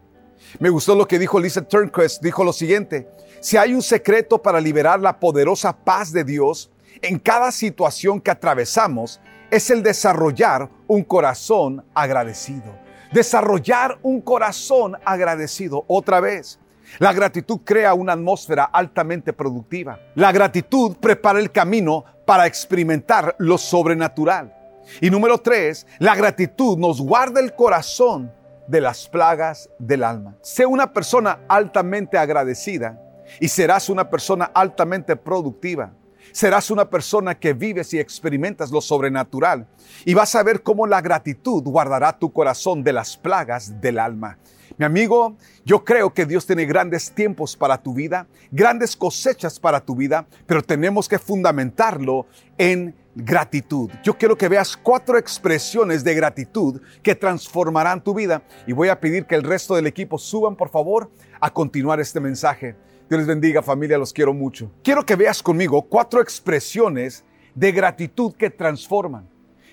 Me 0.59 0.69
gustó 0.69 0.97
lo 0.97 1.07
que 1.07 1.21
dijo 1.21 1.39
Lisa 1.39 1.63
Turnquist. 1.63 2.23
Dijo 2.23 2.43
lo 2.43 2.53
siguiente, 2.53 3.09
si 3.41 3.57
hay 3.57 3.75
un 3.75 3.83
secreto 3.83 4.43
para 4.43 4.61
liberar 4.61 5.01
la 5.01 5.19
poderosa 5.19 5.73
paz 5.73 6.13
de 6.13 6.25
Dios 6.25 6.71
en 7.03 7.19
cada 7.19 7.53
situación 7.53 8.21
que 8.21 8.31
atravesamos, 8.31 9.21
es 9.51 9.71
el 9.71 9.83
desarrollar 9.83 10.69
un 10.87 11.05
corazón 11.05 11.85
agradecido. 11.95 12.77
Desarrollar 13.13 13.99
un 14.03 14.21
corazón 14.21 14.97
agradecido. 15.05 15.85
Otra 15.87 16.21
vez, 16.21 16.59
la 16.99 17.13
gratitud 17.13 17.61
crea 17.65 17.95
una 17.95 18.15
atmósfera 18.15 18.65
altamente 18.65 19.33
productiva. 19.33 20.01
La 20.15 20.33
gratitud 20.33 20.97
prepara 20.97 21.39
el 21.39 21.53
camino 21.53 22.05
para 22.27 22.47
experimentar 22.47 23.37
lo 23.39 23.57
sobrenatural. 23.57 24.55
Y 25.01 25.11
número 25.11 25.39
tres, 25.39 25.87
la 25.99 26.17
gratitud 26.17 26.77
nos 26.77 27.01
guarda 27.01 27.41
el 27.41 27.55
corazón 27.55 28.33
de 28.67 28.81
las 28.81 29.09
plagas 29.09 29.71
del 29.79 30.03
alma. 30.03 30.37
Sé 30.43 30.67
una 30.67 30.93
persona 30.93 31.41
altamente 31.49 32.19
agradecida 32.19 33.01
y 33.41 33.49
serás 33.49 33.89
una 33.89 34.09
persona 34.09 34.45
altamente 34.47 35.17
productiva. 35.17 35.93
Serás 36.33 36.71
una 36.71 36.89
persona 36.89 37.39
que 37.39 37.55
vives 37.55 37.95
y 37.95 37.99
experimentas 37.99 38.71
lo 38.71 38.81
sobrenatural 38.81 39.67
y 40.05 40.15
vas 40.15 40.35
a 40.35 40.43
ver 40.43 40.63
cómo 40.63 40.87
la 40.87 41.01
gratitud 41.01 41.63
guardará 41.63 42.19
tu 42.19 42.33
corazón 42.33 42.85
de 42.85 42.93
las 42.93 43.17
plagas 43.17 43.81
del 43.81 43.99
alma. 43.99 44.39
Mi 44.77 44.85
amigo, 44.85 45.37
yo 45.65 45.85
creo 45.85 46.13
que 46.13 46.27
Dios 46.27 46.47
tiene 46.47 46.65
grandes 46.65 47.11
tiempos 47.11 47.57
para 47.57 47.83
tu 47.83 47.95
vida, 47.95 48.29
grandes 48.53 48.95
cosechas 48.95 49.59
para 49.59 49.81
tu 49.81 49.97
vida, 49.97 50.27
pero 50.47 50.63
tenemos 50.63 51.09
que 51.09 51.19
fundamentarlo 51.19 52.27
en 52.57 52.95
gratitud. 53.15 53.91
Yo 54.05 54.17
quiero 54.17 54.37
que 54.37 54.49
veas 54.49 54.77
cuatro 54.77 55.19
expresiones 55.19 56.05
de 56.05 56.15
gratitud 56.15 56.81
que 57.03 57.17
transformarán 57.17 58.05
tu 58.05 58.15
vida 58.15 58.43
y 58.67 58.73
voy 58.73 58.89
a 58.89 59.01
pedir 59.01 59.27
que 59.27 59.35
el 59.35 59.43
resto 59.43 59.75
del 59.75 59.89
equipo 59.89 60.19
suban, 60.19 60.55
por 60.55 60.69
favor, 60.71 61.11
a 61.41 61.51
continuar 61.51 61.99
este 61.99 62.21
mensaje. 62.21 62.77
Dios 63.09 63.21
les 63.21 63.27
bendiga 63.27 63.63
familia, 63.63 63.97
los 63.97 64.13
quiero 64.13 64.35
mucho. 64.35 64.71
Quiero 64.85 65.07
que 65.07 65.17
veas 65.17 65.43
conmigo 65.43 65.81
cuatro 65.83 66.21
expresiones 66.21 67.25
de 67.55 67.73
gratitud 67.73 68.35
que 68.35 68.51
transforman. 68.51 69.27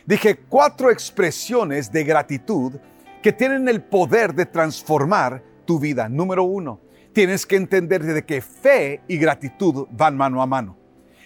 Dije 0.06 0.38
cuatro 0.38 0.90
expresiones 0.90 1.92
de 1.92 2.06
gratitud 2.06 2.76
que 3.22 3.34
tienen 3.34 3.68
el 3.68 3.84
poder 3.84 4.34
de 4.34 4.46
transformar 4.46 5.44
tu 5.66 5.80
vida. 5.80 6.08
Número 6.08 6.44
uno, 6.44 6.80
tienes 7.12 7.46
que 7.46 7.58
entender 7.58 8.04
de 8.04 8.24
que 8.24 8.42
fe 8.42 9.02
y 9.06 9.18
gratitud 9.18 9.88
van 9.92 10.16
mano 10.16 10.42
a 10.42 10.46
mano. 10.46 10.78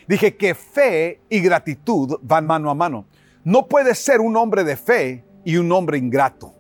Dije 0.08 0.36
que 0.36 0.56
fe 0.56 1.22
y 1.30 1.42
gratitud 1.42 2.18
van 2.24 2.48
mano 2.48 2.72
a 2.72 2.74
mano. 2.74 3.06
No 3.44 3.68
puedes 3.68 4.00
ser 4.00 4.20
un 4.20 4.36
hombre 4.36 4.64
de 4.64 4.76
fe 4.76 5.24
y 5.46 5.58
un 5.58 5.72
hombre 5.72 6.00
ingrato. 6.00 6.56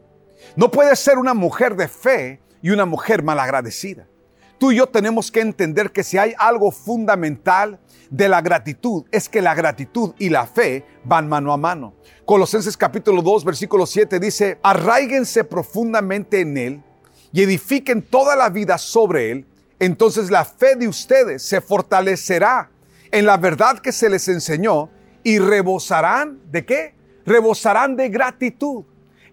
No 0.55 0.69
puedes 0.69 0.99
ser 0.99 1.17
una 1.17 1.33
mujer 1.33 1.75
de 1.75 1.87
fe 1.87 2.39
y 2.61 2.69
una 2.69 2.85
mujer 2.85 3.23
malagradecida. 3.23 4.07
Tú 4.59 4.73
y 4.73 4.75
yo 4.75 4.87
tenemos 4.87 5.31
que 5.31 5.39
entender 5.39 5.91
que 5.91 6.03
si 6.03 6.17
hay 6.17 6.33
algo 6.37 6.69
fundamental 6.71 7.79
de 8.09 8.27
la 8.27 8.41
gratitud, 8.41 9.05
es 9.09 9.29
que 9.29 9.41
la 9.41 9.55
gratitud 9.55 10.13
y 10.19 10.27
la 10.27 10.45
fe 10.45 10.85
van 11.05 11.29
mano 11.29 11.53
a 11.53 11.57
mano. 11.57 11.93
Colosenses 12.25 12.75
capítulo 12.75 13.21
2, 13.21 13.45
versículo 13.45 13.85
7 13.85 14.19
dice, 14.19 14.59
arraíguense 14.61 15.45
profundamente 15.45 16.41
en 16.41 16.57
Él 16.57 16.83
y 17.31 17.43
edifiquen 17.43 18.01
toda 18.01 18.35
la 18.35 18.49
vida 18.49 18.77
sobre 18.77 19.31
Él. 19.31 19.47
Entonces 19.79 20.29
la 20.29 20.43
fe 20.43 20.75
de 20.75 20.89
ustedes 20.89 21.41
se 21.41 21.61
fortalecerá 21.61 22.69
en 23.11 23.25
la 23.25 23.37
verdad 23.37 23.79
que 23.79 23.93
se 23.93 24.09
les 24.09 24.27
enseñó 24.27 24.89
y 25.23 25.39
rebosarán 25.39 26.37
de 26.51 26.65
qué? 26.65 26.95
Rebosarán 27.25 27.95
de 27.95 28.09
gratitud. 28.09 28.83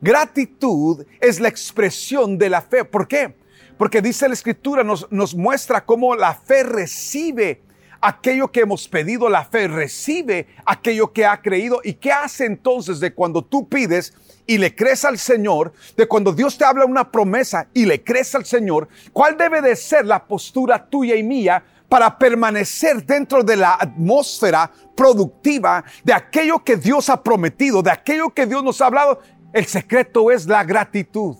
Gratitud 0.00 1.04
es 1.20 1.40
la 1.40 1.48
expresión 1.48 2.38
de 2.38 2.48
la 2.48 2.62
fe. 2.62 2.84
¿Por 2.84 3.08
qué? 3.08 3.34
Porque 3.78 4.00
dice 4.00 4.28
la 4.28 4.34
escritura, 4.34 4.82
nos, 4.82 5.10
nos 5.10 5.34
muestra 5.34 5.84
cómo 5.84 6.14
la 6.14 6.34
fe 6.34 6.62
recibe 6.62 7.62
aquello 8.00 8.50
que 8.50 8.60
hemos 8.60 8.88
pedido, 8.88 9.28
la 9.28 9.44
fe 9.44 9.68
recibe 9.68 10.46
aquello 10.64 11.12
que 11.12 11.26
ha 11.26 11.40
creído. 11.40 11.80
¿Y 11.82 11.94
qué 11.94 12.12
hace 12.12 12.46
entonces 12.46 13.00
de 13.00 13.12
cuando 13.12 13.42
tú 13.42 13.68
pides 13.68 14.14
y 14.46 14.58
le 14.58 14.74
crees 14.74 15.04
al 15.04 15.18
Señor, 15.18 15.72
de 15.96 16.06
cuando 16.06 16.32
Dios 16.32 16.56
te 16.56 16.64
habla 16.64 16.84
una 16.84 17.10
promesa 17.10 17.68
y 17.74 17.84
le 17.84 18.02
crees 18.02 18.34
al 18.34 18.44
Señor? 18.44 18.88
¿Cuál 19.12 19.36
debe 19.36 19.60
de 19.60 19.76
ser 19.76 20.06
la 20.06 20.24
postura 20.24 20.86
tuya 20.88 21.16
y 21.16 21.22
mía 21.22 21.62
para 21.88 22.18
permanecer 22.18 23.04
dentro 23.04 23.42
de 23.42 23.56
la 23.56 23.74
atmósfera 23.74 24.70
productiva 24.96 25.84
de 26.02 26.12
aquello 26.12 26.62
que 26.64 26.76
Dios 26.76 27.08
ha 27.08 27.22
prometido, 27.22 27.82
de 27.82 27.90
aquello 27.90 28.30
que 28.30 28.46
Dios 28.46 28.62
nos 28.62 28.80
ha 28.80 28.86
hablado? 28.86 29.20
El 29.52 29.66
secreto 29.66 30.30
es 30.30 30.46
la 30.46 30.64
gratitud. 30.64 31.36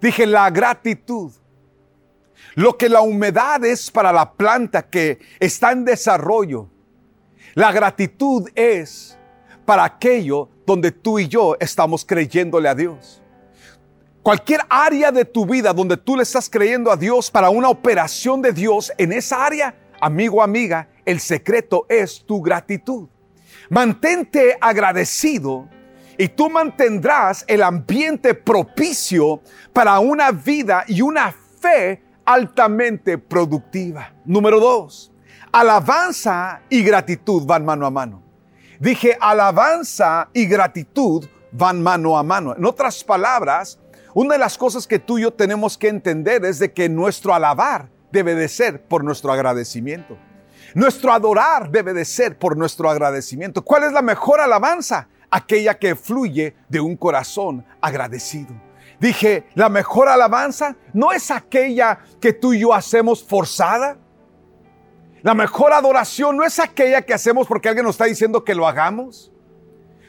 Dije 0.00 0.26
la 0.26 0.50
gratitud. 0.50 1.32
Lo 2.54 2.76
que 2.76 2.88
la 2.88 3.00
humedad 3.00 3.64
es 3.64 3.90
para 3.90 4.12
la 4.12 4.32
planta 4.32 4.88
que 4.88 5.18
está 5.38 5.72
en 5.72 5.84
desarrollo, 5.84 6.68
la 7.54 7.72
gratitud 7.72 8.48
es 8.54 9.18
para 9.64 9.84
aquello 9.84 10.48
donde 10.66 10.92
tú 10.92 11.18
y 11.18 11.28
yo 11.28 11.56
estamos 11.60 12.04
creyéndole 12.04 12.68
a 12.68 12.74
Dios. 12.74 13.22
Cualquier 14.22 14.60
área 14.68 15.10
de 15.10 15.24
tu 15.24 15.46
vida 15.46 15.72
donde 15.72 15.96
tú 15.96 16.16
le 16.16 16.22
estás 16.22 16.50
creyendo 16.50 16.90
a 16.90 16.96
Dios 16.96 17.30
para 17.30 17.50
una 17.50 17.68
operación 17.68 18.42
de 18.42 18.52
Dios, 18.52 18.92
en 18.98 19.12
esa 19.12 19.44
área, 19.44 19.74
amigo, 20.00 20.42
amiga, 20.42 20.88
el 21.04 21.20
secreto 21.20 21.86
es 21.88 22.24
tu 22.26 22.42
gratitud. 22.42 23.08
Mantente 23.70 24.56
agradecido 24.60 25.68
y 26.18 26.28
tú 26.28 26.50
mantendrás 26.50 27.44
el 27.46 27.62
ambiente 27.62 28.34
propicio 28.34 29.40
para 29.72 30.00
una 30.00 30.32
vida 30.32 30.84
y 30.88 31.00
una 31.00 31.32
fe 31.32 32.02
altamente 32.24 33.16
productiva. 33.16 34.12
Número 34.24 34.58
dos, 34.58 35.12
alabanza 35.52 36.60
y 36.68 36.82
gratitud 36.82 37.46
van 37.46 37.64
mano 37.64 37.86
a 37.86 37.90
mano. 37.90 38.22
Dije, 38.80 39.16
alabanza 39.20 40.28
y 40.32 40.46
gratitud 40.46 41.24
van 41.52 41.82
mano 41.82 42.18
a 42.18 42.24
mano. 42.24 42.54
En 42.56 42.64
otras 42.64 43.02
palabras, 43.04 43.78
una 44.12 44.34
de 44.34 44.40
las 44.40 44.58
cosas 44.58 44.86
que 44.88 44.98
tú 44.98 45.18
y 45.18 45.22
yo 45.22 45.32
tenemos 45.32 45.78
que 45.78 45.88
entender 45.88 46.44
es 46.44 46.58
de 46.58 46.72
que 46.72 46.88
nuestro 46.88 47.32
alabar 47.32 47.88
debe 48.10 48.34
de 48.34 48.48
ser 48.48 48.82
por 48.82 49.04
nuestro 49.04 49.32
agradecimiento. 49.32 50.18
Nuestro 50.74 51.12
adorar 51.12 51.70
debe 51.70 51.94
de 51.94 52.04
ser 52.04 52.38
por 52.38 52.56
nuestro 52.56 52.90
agradecimiento. 52.90 53.62
¿Cuál 53.62 53.84
es 53.84 53.92
la 53.92 54.02
mejor 54.02 54.40
alabanza? 54.40 55.08
Aquella 55.30 55.78
que 55.78 55.94
fluye 55.94 56.54
de 56.68 56.80
un 56.80 56.96
corazón 56.96 57.64
agradecido. 57.80 58.54
Dije, 59.00 59.46
la 59.54 59.68
mejor 59.68 60.08
alabanza 60.08 60.76
no 60.92 61.12
es 61.12 61.30
aquella 61.30 62.00
que 62.20 62.32
tú 62.32 62.52
y 62.52 62.60
yo 62.60 62.74
hacemos 62.74 63.22
forzada. 63.22 63.96
La 65.22 65.34
mejor 65.34 65.72
adoración 65.72 66.36
no 66.36 66.44
es 66.44 66.58
aquella 66.58 67.02
que 67.02 67.14
hacemos 67.14 67.46
porque 67.46 67.68
alguien 67.68 67.84
nos 67.84 67.94
está 67.94 68.06
diciendo 68.06 68.42
que 68.42 68.54
lo 68.54 68.66
hagamos. 68.66 69.32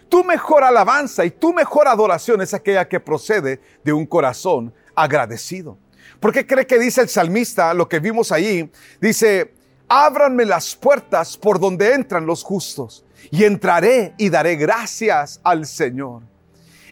Tu 0.07 0.23
mejor 0.23 0.63
alabanza 0.63 1.23
y 1.23 1.29
tu 1.29 1.53
mejor 1.53 1.87
adoración 1.87 2.41
es 2.41 2.53
aquella 2.53 2.87
que 2.87 2.99
procede 2.99 3.61
de 3.83 3.93
un 3.93 4.07
corazón 4.07 4.73
agradecido. 4.95 5.77
¿Por 6.19 6.33
qué 6.33 6.47
cree 6.47 6.65
que 6.65 6.79
dice 6.79 7.01
el 7.01 7.09
salmista 7.09 7.73
lo 7.75 7.87
que 7.87 7.99
vimos 7.99 8.31
ahí? 8.31 8.71
Dice, 8.99 9.53
ábranme 9.87 10.45
las 10.45 10.75
puertas 10.75 11.37
por 11.37 11.59
donde 11.59 11.93
entran 11.93 12.25
los 12.25 12.43
justos 12.43 13.05
y 13.31 13.43
entraré 13.43 14.13
y 14.17 14.29
daré 14.29 14.55
gracias 14.55 15.39
al 15.43 15.65
Señor. 15.65 16.23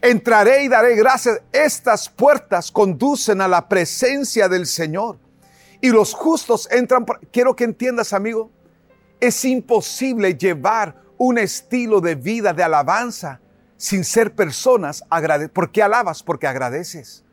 Entraré 0.00 0.64
y 0.64 0.68
daré 0.68 0.94
gracias. 0.94 1.40
Estas 1.52 2.08
puertas 2.08 2.70
conducen 2.70 3.40
a 3.40 3.48
la 3.48 3.68
presencia 3.68 4.48
del 4.48 4.66
Señor. 4.66 5.18
Y 5.80 5.90
los 5.90 6.14
justos 6.14 6.68
entran. 6.70 7.04
Quiero 7.32 7.54
que 7.54 7.64
entiendas, 7.64 8.12
amigo, 8.12 8.50
es 9.20 9.44
imposible 9.44 10.34
llevar 10.34 11.02
un 11.16 11.38
estilo 11.38 12.00
de 12.00 12.14
vida 12.14 12.52
de 12.52 12.62
alabanza 12.62 13.40
sin 13.76 14.04
ser 14.04 14.34
personas 14.34 15.04
agradecidas. 15.10 15.54
¿Por 15.54 15.72
qué 15.72 15.82
alabas? 15.82 16.22
Porque 16.22 16.46
agradeces. 16.46 17.24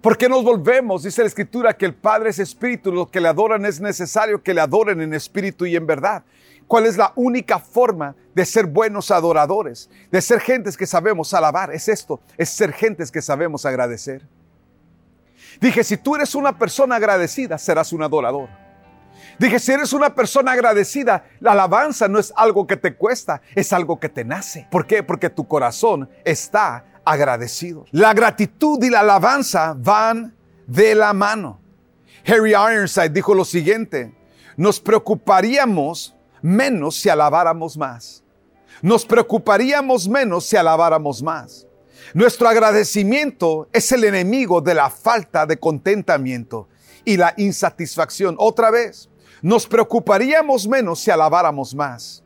¿Por 0.00 0.16
qué 0.16 0.28
nos 0.28 0.42
volvemos? 0.42 1.02
Dice 1.02 1.20
la 1.20 1.28
Escritura 1.28 1.76
que 1.76 1.84
el 1.84 1.94
Padre 1.94 2.30
es 2.30 2.38
Espíritu, 2.38 2.90
los 2.90 3.10
que 3.10 3.20
le 3.20 3.28
adoran 3.28 3.66
es 3.66 3.80
necesario 3.80 4.42
que 4.42 4.54
le 4.54 4.62
adoren 4.62 5.02
en 5.02 5.12
espíritu 5.12 5.66
y 5.66 5.76
en 5.76 5.86
verdad. 5.86 6.24
¿Cuál 6.70 6.86
es 6.86 6.96
la 6.96 7.12
única 7.16 7.58
forma 7.58 8.14
de 8.32 8.44
ser 8.46 8.66
buenos 8.66 9.10
adoradores? 9.10 9.90
De 10.12 10.22
ser 10.22 10.38
gentes 10.38 10.76
que 10.76 10.86
sabemos 10.86 11.34
alabar. 11.34 11.74
Es 11.74 11.88
esto, 11.88 12.20
es 12.38 12.48
ser 12.48 12.72
gentes 12.72 13.10
que 13.10 13.20
sabemos 13.20 13.66
agradecer. 13.66 14.24
Dije, 15.60 15.82
si 15.82 15.96
tú 15.96 16.14
eres 16.14 16.32
una 16.36 16.56
persona 16.56 16.94
agradecida, 16.94 17.58
serás 17.58 17.92
un 17.92 18.04
adorador. 18.04 18.50
Dije, 19.36 19.58
si 19.58 19.72
eres 19.72 19.92
una 19.92 20.14
persona 20.14 20.52
agradecida, 20.52 21.24
la 21.40 21.52
alabanza 21.52 22.06
no 22.06 22.20
es 22.20 22.32
algo 22.36 22.68
que 22.68 22.76
te 22.76 22.94
cuesta, 22.94 23.42
es 23.56 23.72
algo 23.72 23.98
que 23.98 24.08
te 24.08 24.24
nace. 24.24 24.68
¿Por 24.70 24.86
qué? 24.86 25.02
Porque 25.02 25.28
tu 25.28 25.48
corazón 25.48 26.08
está 26.24 26.84
agradecido. 27.04 27.84
La 27.90 28.14
gratitud 28.14 28.80
y 28.84 28.90
la 28.90 29.00
alabanza 29.00 29.74
van 29.76 30.36
de 30.68 30.94
la 30.94 31.12
mano. 31.14 31.60
Harry 32.24 32.50
Ironside 32.50 33.08
dijo 33.08 33.34
lo 33.34 33.44
siguiente, 33.44 34.14
nos 34.56 34.78
preocuparíamos 34.78 36.14
menos 36.42 36.96
si 36.96 37.08
alabáramos 37.08 37.76
más. 37.76 38.22
Nos 38.82 39.04
preocuparíamos 39.04 40.08
menos 40.08 40.46
si 40.46 40.56
alabáramos 40.56 41.22
más. 41.22 41.66
Nuestro 42.14 42.48
agradecimiento 42.48 43.68
es 43.72 43.92
el 43.92 44.04
enemigo 44.04 44.60
de 44.60 44.74
la 44.74 44.90
falta 44.90 45.46
de 45.46 45.58
contentamiento 45.58 46.68
y 47.04 47.16
la 47.16 47.34
insatisfacción. 47.36 48.36
Otra 48.38 48.70
vez, 48.70 49.08
nos 49.42 49.66
preocuparíamos 49.66 50.66
menos 50.66 51.00
si 51.00 51.10
alabáramos 51.10 51.74
más. 51.74 52.24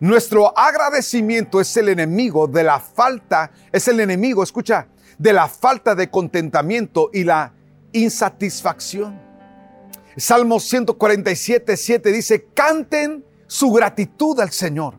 Nuestro 0.00 0.56
agradecimiento 0.58 1.60
es 1.60 1.76
el 1.76 1.88
enemigo 1.88 2.46
de 2.46 2.64
la 2.64 2.80
falta, 2.80 3.52
es 3.72 3.86
el 3.88 4.00
enemigo, 4.00 4.42
escucha, 4.42 4.88
de 5.18 5.32
la 5.32 5.48
falta 5.48 5.94
de 5.94 6.10
contentamiento 6.10 7.10
y 7.12 7.24
la 7.24 7.52
insatisfacción. 7.92 9.20
Salmo 10.16 10.60
147, 10.60 11.76
7 11.76 12.12
dice, 12.12 12.48
canten 12.54 13.24
su 13.54 13.70
gratitud 13.70 14.40
al 14.40 14.50
Señor. 14.50 14.98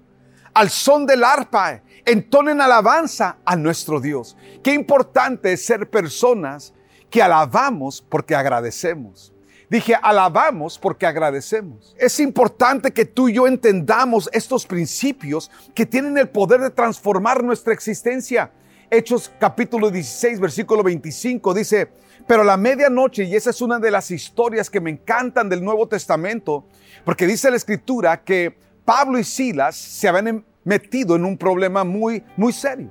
Al 0.54 0.70
son 0.70 1.06
del 1.06 1.26
arpa, 1.26 1.82
entonen 2.06 2.62
alabanza 2.62 3.40
a 3.44 3.58
nuestro 3.58 4.00
Dios. 4.00 4.38
Qué 4.64 4.74
importante 4.74 5.52
es 5.52 5.66
ser 5.66 5.90
personas 5.90 6.74
que 7.10 7.22
alabamos 7.22 8.02
porque 8.02 8.34
agradecemos. 8.34 9.34
Dije, 9.70 9.94
alabamos 10.02 10.80
porque 10.80 11.06
agradecemos. 11.06 11.94
Es 12.00 12.18
importante 12.22 12.92
que 12.92 13.04
tú 13.04 13.28
y 13.28 13.34
yo 13.34 13.46
entendamos 13.46 14.30
estos 14.32 14.66
principios 14.66 15.52
que 15.74 15.86
tienen 15.86 16.18
el 16.18 16.30
poder 16.30 16.62
de 16.62 16.70
transformar 16.70 17.44
nuestra 17.44 17.74
existencia. 17.74 18.54
Hechos 18.90 19.30
capítulo 19.38 19.92
16, 19.92 20.40
versículo 20.40 20.82
25 20.82 21.54
dice, 21.54 21.90
pero 22.28 22.44
la 22.44 22.58
medianoche, 22.58 23.24
y 23.24 23.36
esa 23.36 23.52
es 23.52 23.62
una 23.62 23.80
de 23.80 23.92
las 23.92 24.10
historias 24.10 24.70
que 24.70 24.82
me 24.82 24.90
encantan 24.90 25.48
del 25.48 25.64
Nuevo 25.64 25.88
Testamento, 25.88 26.66
porque 27.04 27.28
dice 27.28 27.52
la 27.52 27.58
escritura 27.58 28.24
que 28.24 28.58
Pablo 28.84 29.20
y 29.20 29.24
Silas 29.24 29.76
se 29.76 30.08
habían 30.08 30.44
metido 30.64 31.16
en 31.16 31.26
un 31.26 31.38
problema 31.38 31.84
muy, 31.84 32.24
muy 32.36 32.52
serio. 32.52 32.90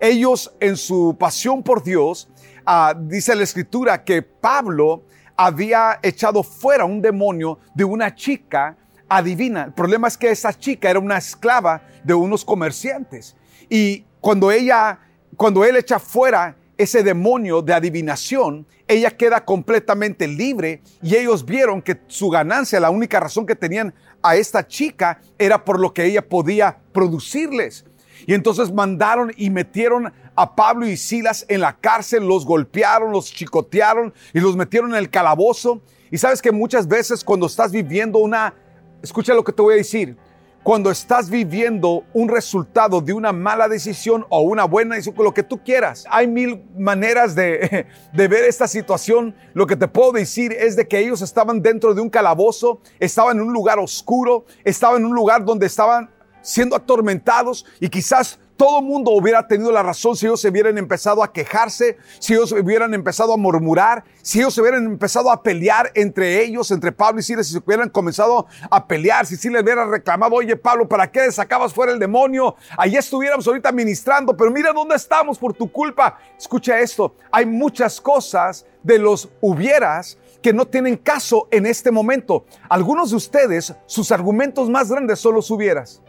Ellos 0.00 0.54
en 0.60 0.76
su 0.76 1.16
pasión 1.18 1.62
por 1.62 1.82
Dios, 1.82 2.28
ah, 2.66 2.94
dice 2.96 3.34
la 3.34 3.42
escritura 3.42 4.04
que 4.04 4.22
Pablo 4.22 5.04
había 5.36 5.98
echado 6.02 6.42
fuera 6.42 6.84
un 6.84 7.00
demonio 7.00 7.58
de 7.74 7.84
una 7.84 8.14
chica 8.14 8.76
adivina. 9.08 9.64
El 9.64 9.72
problema 9.72 10.08
es 10.08 10.18
que 10.18 10.30
esa 10.30 10.52
chica 10.52 10.90
era 10.90 10.98
una 10.98 11.16
esclava 11.16 11.82
de 12.04 12.12
unos 12.12 12.44
comerciantes. 12.44 13.34
Y 13.68 14.04
cuando 14.20 14.50
ella, 14.50 14.98
cuando 15.36 15.64
él 15.64 15.76
echa 15.76 15.98
fuera 15.98 16.56
ese 16.78 17.02
demonio 17.02 17.60
de 17.60 17.74
adivinación, 17.74 18.66
ella 18.86 19.10
queda 19.10 19.44
completamente 19.44 20.26
libre 20.28 20.80
y 21.02 21.16
ellos 21.16 21.44
vieron 21.44 21.82
que 21.82 22.00
su 22.06 22.30
ganancia, 22.30 22.80
la 22.80 22.90
única 22.90 23.18
razón 23.18 23.44
que 23.44 23.56
tenían 23.56 23.92
a 24.22 24.36
esta 24.36 24.66
chica 24.66 25.20
era 25.38 25.64
por 25.64 25.80
lo 25.80 25.92
que 25.92 26.04
ella 26.04 26.26
podía 26.26 26.78
producirles. 26.92 27.84
Y 28.26 28.34
entonces 28.34 28.72
mandaron 28.72 29.32
y 29.36 29.50
metieron 29.50 30.12
a 30.34 30.54
Pablo 30.54 30.86
y 30.86 30.96
Silas 30.96 31.44
en 31.48 31.60
la 31.60 31.76
cárcel, 31.76 32.26
los 32.26 32.46
golpearon, 32.46 33.12
los 33.12 33.32
chicotearon 33.32 34.14
y 34.32 34.40
los 34.40 34.56
metieron 34.56 34.90
en 34.90 34.98
el 34.98 35.10
calabozo. 35.10 35.82
Y 36.10 36.18
sabes 36.18 36.40
que 36.40 36.52
muchas 36.52 36.86
veces 36.86 37.24
cuando 37.24 37.46
estás 37.46 37.72
viviendo 37.72 38.18
una, 38.18 38.54
escucha 39.02 39.34
lo 39.34 39.44
que 39.44 39.52
te 39.52 39.62
voy 39.62 39.74
a 39.74 39.78
decir, 39.78 40.16
cuando 40.62 40.90
estás 40.90 41.30
viviendo 41.30 42.04
un 42.12 42.28
resultado 42.28 43.00
de 43.00 43.12
una 43.12 43.32
mala 43.32 43.68
decisión 43.68 44.26
o 44.28 44.40
una 44.40 44.64
buena 44.64 44.96
decisión, 44.96 45.24
lo 45.24 45.32
que 45.32 45.42
tú 45.42 45.62
quieras. 45.62 46.04
Hay 46.10 46.26
mil 46.26 46.62
maneras 46.76 47.34
de, 47.34 47.86
de, 48.12 48.28
ver 48.28 48.44
esta 48.44 48.68
situación. 48.68 49.34
Lo 49.54 49.66
que 49.66 49.76
te 49.76 49.88
puedo 49.88 50.12
decir 50.12 50.52
es 50.52 50.76
de 50.76 50.86
que 50.86 50.98
ellos 50.98 51.22
estaban 51.22 51.62
dentro 51.62 51.94
de 51.94 52.00
un 52.00 52.10
calabozo, 52.10 52.80
estaban 52.98 53.38
en 53.38 53.44
un 53.44 53.52
lugar 53.52 53.78
oscuro, 53.78 54.44
estaban 54.64 54.98
en 54.98 55.06
un 55.06 55.14
lugar 55.14 55.44
donde 55.44 55.66
estaban 55.66 56.10
siendo 56.42 56.76
atormentados 56.76 57.64
y 57.80 57.88
quizás 57.88 58.38
todo 58.58 58.82
mundo 58.82 59.12
hubiera 59.12 59.46
tenido 59.46 59.70
la 59.70 59.84
razón 59.84 60.16
si 60.16 60.26
ellos 60.26 60.40
se 60.40 60.48
hubieran 60.48 60.76
empezado 60.78 61.22
a 61.22 61.32
quejarse, 61.32 61.96
si 62.18 62.34
ellos 62.34 62.50
hubieran 62.50 62.92
empezado 62.92 63.32
a 63.32 63.36
murmurar, 63.36 64.02
si 64.20 64.40
ellos 64.40 64.58
hubieran 64.58 64.84
empezado 64.84 65.30
a 65.30 65.44
pelear 65.44 65.92
entre 65.94 66.42
ellos, 66.42 66.72
entre 66.72 66.90
Pablo 66.90 67.20
y 67.20 67.22
Silas, 67.22 67.46
si 67.46 67.52
se 67.52 67.60
hubieran 67.64 67.88
comenzado 67.88 68.48
a 68.68 68.84
pelear, 68.88 69.26
si 69.26 69.36
Silas 69.36 69.62
hubiera 69.62 69.86
reclamado, 69.86 70.34
oye 70.34 70.56
Pablo, 70.56 70.88
¿para 70.88 71.08
qué 71.08 71.30
sacabas 71.30 71.72
fuera 71.72 71.92
el 71.92 72.00
demonio? 72.00 72.56
Allí 72.76 72.96
estuviéramos 72.96 73.46
ahorita 73.46 73.70
ministrando, 73.70 74.36
pero 74.36 74.50
mira 74.50 74.72
dónde 74.72 74.96
estamos 74.96 75.38
por 75.38 75.54
tu 75.54 75.70
culpa. 75.70 76.18
Escucha 76.36 76.80
esto, 76.80 77.14
hay 77.30 77.46
muchas 77.46 78.00
cosas 78.00 78.66
de 78.82 78.98
los 78.98 79.28
hubieras 79.40 80.18
que 80.42 80.52
no 80.52 80.66
tienen 80.66 80.96
caso 80.96 81.46
en 81.52 81.64
este 81.64 81.92
momento. 81.92 82.44
Algunos 82.68 83.10
de 83.10 83.16
ustedes, 83.16 83.72
sus 83.86 84.10
argumentos 84.10 84.68
más 84.68 84.90
grandes 84.90 85.20
son 85.20 85.36
los 85.36 85.48
hubieras. 85.48 86.02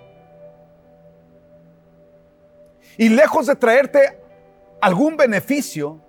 Y 2.99 3.07
lejos 3.07 3.47
de 3.47 3.55
traerte 3.55 4.19
algún 4.81 5.15
beneficio, 5.15 6.01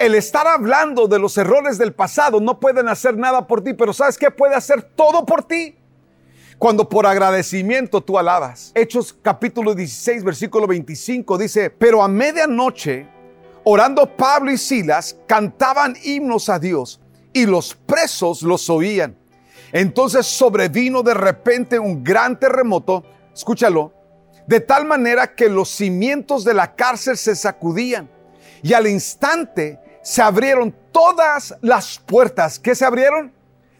el 0.00 0.16
estar 0.16 0.48
hablando 0.48 1.06
de 1.06 1.20
los 1.20 1.38
errores 1.38 1.78
del 1.78 1.92
pasado 1.92 2.40
no 2.40 2.58
pueden 2.58 2.88
hacer 2.88 3.16
nada 3.16 3.46
por 3.46 3.62
ti, 3.62 3.72
pero 3.72 3.92
¿sabes 3.92 4.18
qué 4.18 4.32
puede 4.32 4.56
hacer 4.56 4.82
todo 4.82 5.24
por 5.24 5.44
ti? 5.44 5.76
Cuando 6.58 6.88
por 6.88 7.06
agradecimiento 7.06 8.00
tú 8.00 8.18
alabas. 8.18 8.72
Hechos 8.74 9.16
capítulo 9.22 9.76
16, 9.76 10.24
versículo 10.24 10.66
25 10.66 11.38
dice, 11.38 11.70
pero 11.70 12.02
a 12.02 12.08
medianoche, 12.08 13.06
orando 13.62 14.04
Pablo 14.16 14.50
y 14.50 14.58
Silas, 14.58 15.16
cantaban 15.28 15.94
himnos 16.02 16.48
a 16.48 16.58
Dios 16.58 17.00
y 17.32 17.46
los 17.46 17.76
presos 17.76 18.42
los 18.42 18.68
oían. 18.68 19.16
Entonces 19.70 20.26
sobrevino 20.26 21.04
de 21.04 21.14
repente 21.14 21.78
un 21.78 22.02
gran 22.02 22.40
terremoto, 22.40 23.04
escúchalo, 23.32 23.92
de 24.46 24.60
tal 24.60 24.84
manera 24.84 25.34
que 25.34 25.48
los 25.48 25.70
cimientos 25.70 26.44
de 26.44 26.54
la 26.54 26.74
cárcel 26.74 27.16
se 27.16 27.34
sacudían 27.34 28.10
y 28.62 28.72
al 28.72 28.86
instante 28.86 29.80
se 30.02 30.22
abrieron 30.22 30.74
todas 30.92 31.54
las 31.60 31.98
puertas. 31.98 32.58
¿Qué 32.58 32.74
se 32.74 32.84
abrieron? 32.84 33.32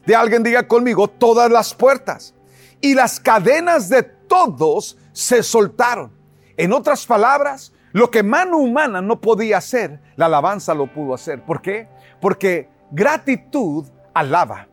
De 0.06 0.16
alguien 0.16 0.42
diga 0.42 0.66
conmigo, 0.66 1.08
todas 1.08 1.50
las 1.50 1.74
puertas. 1.74 2.34
Y 2.80 2.94
las 2.94 3.20
cadenas 3.20 3.88
de 3.88 4.02
todos 4.02 4.98
se 5.12 5.42
soltaron. 5.42 6.12
En 6.56 6.72
otras 6.72 7.06
palabras, 7.06 7.72
lo 7.92 8.10
que 8.10 8.22
mano 8.22 8.58
humana 8.58 9.00
no 9.00 9.20
podía 9.20 9.58
hacer, 9.58 10.00
la 10.16 10.26
alabanza 10.26 10.74
lo 10.74 10.92
pudo 10.92 11.14
hacer. 11.14 11.42
¿Por 11.42 11.62
qué? 11.62 11.88
Porque 12.20 12.68
gratitud 12.90 13.86
alaba. 14.12 14.68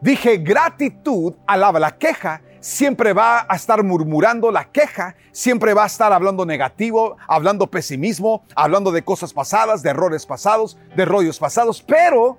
Dije 0.00 0.38
gratitud 0.38 1.34
alaba. 1.46 1.78
La 1.80 1.96
queja 1.96 2.42
siempre 2.64 3.12
va 3.12 3.44
a 3.46 3.56
estar 3.56 3.82
murmurando 3.84 4.50
la 4.50 4.64
queja, 4.64 5.16
siempre 5.32 5.74
va 5.74 5.84
a 5.84 5.86
estar 5.86 6.14
hablando 6.14 6.46
negativo, 6.46 7.18
hablando 7.28 7.66
pesimismo, 7.66 8.42
hablando 8.56 8.90
de 8.90 9.04
cosas 9.04 9.34
pasadas, 9.34 9.82
de 9.82 9.90
errores 9.90 10.24
pasados, 10.24 10.78
de 10.96 11.04
rollos 11.04 11.38
pasados, 11.38 11.82
pero 11.86 12.38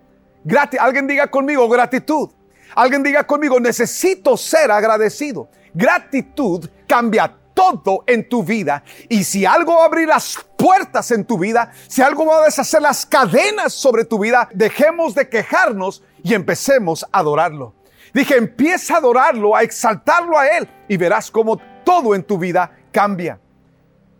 alguien 0.79 1.05
diga 1.05 1.27
conmigo 1.27 1.69
gratitud. 1.69 2.31
Alguien 2.73 3.03
diga 3.03 3.25
conmigo, 3.25 3.59
necesito 3.59 4.35
ser 4.35 4.71
agradecido. 4.71 5.47
Gratitud 5.75 6.67
cambia 6.87 7.31
todo 7.53 8.03
en 8.07 8.27
tu 8.27 8.43
vida. 8.43 8.83
Y 9.07 9.23
si 9.23 9.45
algo 9.45 9.75
va 9.75 9.83
a 9.83 9.85
abrir 9.85 10.07
las 10.07 10.43
puertas 10.57 11.11
en 11.11 11.23
tu 11.23 11.37
vida, 11.37 11.71
si 11.87 12.01
algo 12.01 12.25
va 12.25 12.39
a 12.39 12.45
deshacer 12.45 12.81
las 12.81 13.05
cadenas 13.05 13.73
sobre 13.73 14.05
tu 14.05 14.17
vida, 14.17 14.49
dejemos 14.53 15.13
de 15.13 15.29
quejarnos 15.29 16.01
y 16.23 16.33
empecemos 16.33 17.05
a 17.11 17.19
adorarlo. 17.19 17.75
Dije, 18.15 18.37
empieza 18.37 18.95
a 18.95 18.97
adorarlo, 18.99 19.53
a 19.53 19.61
exaltarlo 19.61 20.39
a 20.39 20.47
Él 20.47 20.65
y 20.87 20.95
verás 20.95 21.29
cómo 21.29 21.59
todo 21.83 22.15
en 22.15 22.23
tu 22.23 22.37
vida 22.37 22.71
cambia. 22.89 23.37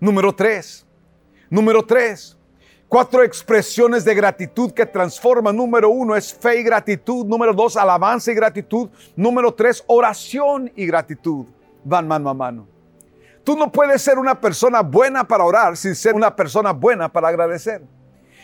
Número 0.02 0.36
tres. 0.36 0.86
Número 1.50 1.82
tres. 1.82 2.38
Cuatro 2.90 3.24
expresiones 3.24 4.04
de 4.04 4.14
gratitud 4.14 4.74
que 4.74 4.86
transforman. 4.86 5.56
Número 5.56 5.90
uno 5.90 6.14
es 6.14 6.34
fe 6.34 6.60
y 6.60 6.64
gratitud. 6.64 7.26
Número 7.26 7.54
dos, 7.54 7.78
alabanza 7.78 8.34
y 8.34 8.36
gratitud. 8.36 8.90
Número 9.16 9.54
tres, 9.54 9.82
oración 9.88 10.70
y 10.76 10.86
gratitud. 10.86 11.46
Van 11.86 12.06
mano 12.06 12.30
a 12.30 12.34
mano. 12.34 12.68
Tú 13.46 13.56
no 13.56 13.72
puedes 13.72 14.02
ser 14.02 14.20
una 14.20 14.42
persona 14.42 14.82
buena 14.82 15.26
para 15.26 15.46
orar 15.46 15.78
sin 15.78 15.96
ser 15.96 16.16
una 16.16 16.36
persona 16.36 16.74
buena 16.74 17.08
para 17.08 17.30
agradecer. 17.30 17.82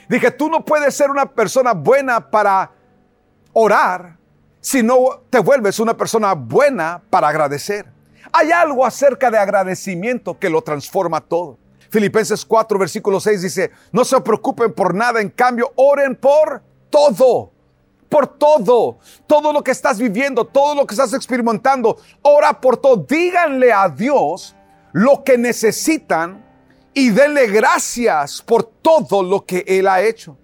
Dije, 0.08 0.32
tú 0.32 0.50
no 0.50 0.64
puedes 0.64 0.96
ser 0.96 1.12
una 1.12 1.26
persona 1.26 1.74
buena 1.74 2.32
para 2.32 2.72
orar 3.52 4.21
si 4.62 4.84
no 4.84 5.24
te 5.30 5.39
vuelves 5.39 5.80
una 5.80 5.97
persona 5.97 6.34
buena 6.34 7.02
para 7.10 7.28
agradecer. 7.28 7.88
Hay 8.32 8.52
algo 8.52 8.86
acerca 8.86 9.30
de 9.30 9.38
agradecimiento 9.38 10.38
que 10.39 10.50
lo 10.50 10.62
transforma 10.62 11.19
todo. 11.19 11.58
Filipenses 11.89 12.45
4, 12.45 12.80
versículo 12.80 13.19
6 13.19 13.41
dice, 13.41 13.71
no 13.91 14.06
se 14.06 14.21
preocupen 14.21 14.71
por 14.71 14.93
nada, 14.93 15.19
en 15.19 15.30
cambio, 15.30 15.74
oren 15.76 16.15
por 16.15 16.62
todo. 16.89 17.52
Por 18.08 18.28
todo, 18.28 19.00
todo 19.26 19.52
lo 19.52 19.63
que 19.63 19.71
estás 19.71 19.97
viviendo, 19.97 20.45
todo 20.45 20.76
lo 20.76 20.86
que 20.86 20.93
estás 20.93 21.13
experimentando, 21.13 21.97
ora 22.21 22.60
por 22.60 22.78
todo. 22.78 22.97
Díganle 22.97 23.74
a 23.74 23.89
Dios 23.89 24.56
lo 24.91 25.24
que 25.24 25.38
necesitan 25.38 26.45
y 26.93 27.10
denle 27.10 27.47
gracias 27.47 28.41
por 28.41 28.63
todo 28.63 29.24
lo 29.24 29.45
que 29.45 29.63
Él 29.65 29.88
ha 29.88 30.02
hecho. 30.02 30.38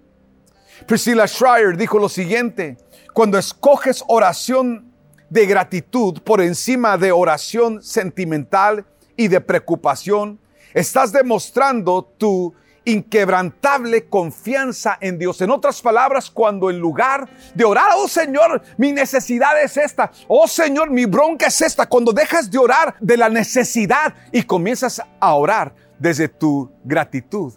Priscilla 0.86 1.26
Schreier 1.26 1.76
dijo 1.76 1.98
lo 1.98 2.08
siguiente, 2.08 2.78
cuando 3.18 3.36
escoges 3.36 4.04
oración 4.06 4.92
de 5.28 5.44
gratitud 5.44 6.22
por 6.22 6.40
encima 6.40 6.96
de 6.96 7.10
oración 7.10 7.82
sentimental 7.82 8.86
y 9.16 9.26
de 9.26 9.40
preocupación, 9.40 10.38
estás 10.72 11.10
demostrando 11.10 12.04
tu 12.16 12.54
inquebrantable 12.84 14.08
confianza 14.08 14.98
en 15.00 15.18
Dios. 15.18 15.40
En 15.40 15.50
otras 15.50 15.82
palabras, 15.82 16.30
cuando 16.30 16.70
en 16.70 16.78
lugar 16.78 17.28
de 17.56 17.64
orar, 17.64 17.88
oh 17.96 18.06
Señor, 18.06 18.62
mi 18.76 18.92
necesidad 18.92 19.60
es 19.60 19.76
esta, 19.76 20.12
oh 20.28 20.46
Señor, 20.46 20.88
mi 20.88 21.04
bronca 21.04 21.48
es 21.48 21.60
esta, 21.60 21.86
cuando 21.86 22.12
dejas 22.12 22.48
de 22.48 22.58
orar 22.58 22.94
de 23.00 23.16
la 23.16 23.28
necesidad 23.28 24.14
y 24.30 24.44
comienzas 24.44 25.02
a 25.18 25.34
orar 25.34 25.74
desde 25.98 26.28
tu 26.28 26.70
gratitud 26.84 27.52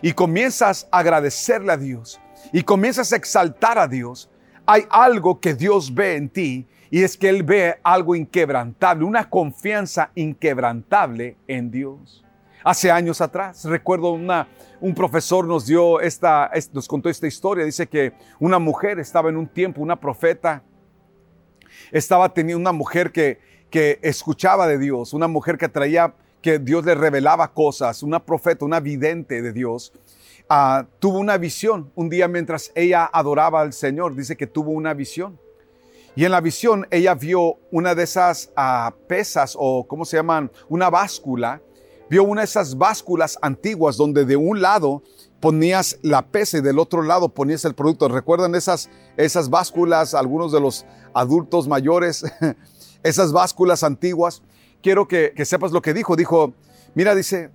y 0.00 0.12
comienzas 0.12 0.86
a 0.92 1.00
agradecerle 1.00 1.72
a 1.72 1.76
Dios 1.76 2.20
y 2.52 2.62
comienzas 2.62 3.12
a 3.12 3.16
exaltar 3.16 3.80
a 3.80 3.88
Dios, 3.88 4.28
hay 4.66 4.84
algo 4.90 5.40
que 5.40 5.54
Dios 5.54 5.94
ve 5.94 6.16
en 6.16 6.28
ti 6.28 6.66
y 6.90 7.02
es 7.02 7.16
que 7.16 7.28
Él 7.28 7.42
ve 7.42 7.76
algo 7.82 8.14
inquebrantable, 8.14 9.04
una 9.04 9.28
confianza 9.28 10.10
inquebrantable 10.14 11.36
en 11.46 11.70
Dios. 11.70 12.22
Hace 12.64 12.90
años 12.90 13.20
atrás, 13.20 13.64
recuerdo 13.64 14.12
una, 14.12 14.46
un 14.80 14.94
profesor 14.94 15.46
nos 15.46 15.66
dio 15.66 16.00
esta, 16.00 16.50
nos 16.72 16.86
contó 16.86 17.08
esta 17.08 17.26
historia. 17.26 17.64
Dice 17.64 17.88
que 17.88 18.12
una 18.38 18.58
mujer 18.58 19.00
estaba 19.00 19.30
en 19.30 19.36
un 19.36 19.48
tiempo, 19.48 19.80
una 19.80 19.98
profeta, 19.98 20.62
estaba 21.90 22.28
teniendo 22.32 22.60
una 22.60 22.72
mujer 22.72 23.10
que, 23.10 23.40
que 23.68 23.98
escuchaba 24.02 24.68
de 24.68 24.78
Dios, 24.78 25.12
una 25.12 25.26
mujer 25.26 25.58
que 25.58 25.68
traía, 25.68 26.14
que 26.40 26.58
Dios 26.58 26.84
le 26.84 26.94
revelaba 26.94 27.52
cosas, 27.52 28.02
una 28.02 28.24
profeta, 28.24 28.64
una 28.64 28.78
vidente 28.78 29.42
de 29.42 29.52
Dios. 29.52 29.92
Ah, 30.54 30.86
tuvo 30.98 31.18
una 31.18 31.38
visión 31.38 31.90
un 31.94 32.10
día 32.10 32.28
mientras 32.28 32.72
ella 32.74 33.08
adoraba 33.10 33.62
al 33.62 33.72
Señor. 33.72 34.14
Dice 34.14 34.36
que 34.36 34.46
tuvo 34.46 34.72
una 34.72 34.92
visión. 34.92 35.40
Y 36.14 36.26
en 36.26 36.30
la 36.30 36.42
visión 36.42 36.86
ella 36.90 37.14
vio 37.14 37.54
una 37.70 37.94
de 37.94 38.02
esas 38.02 38.50
ah, 38.54 38.92
pesas 39.08 39.56
o, 39.58 39.86
¿cómo 39.88 40.04
se 40.04 40.18
llaman? 40.18 40.52
Una 40.68 40.90
báscula 40.90 41.62
vio 42.10 42.24
una 42.24 42.42
de 42.42 42.44
esas 42.44 42.76
básculas 42.76 43.38
antiguas 43.40 43.96
donde 43.96 44.26
de 44.26 44.36
un 44.36 44.60
lado 44.60 45.02
ponías 45.40 45.98
la 46.02 46.26
pesa 46.26 46.58
y 46.58 46.60
del 46.60 46.78
otro 46.78 47.00
lado 47.00 47.30
ponías 47.30 47.64
el 47.64 47.74
producto. 47.74 48.08
¿Recuerdan 48.08 48.54
esas, 48.54 48.90
esas 49.16 49.48
básculas, 49.48 50.12
algunos 50.12 50.52
de 50.52 50.60
los 50.60 50.84
adultos 51.14 51.66
mayores, 51.66 52.26
esas 53.02 53.32
básculas 53.32 53.82
antiguas? 53.84 54.42
Quiero 54.82 55.08
que, 55.08 55.32
que 55.34 55.46
sepas 55.46 55.72
lo 55.72 55.80
que 55.80 55.94
dijo. 55.94 56.14
Dijo, 56.14 56.52
mira, 56.94 57.14
dice, 57.14 57.50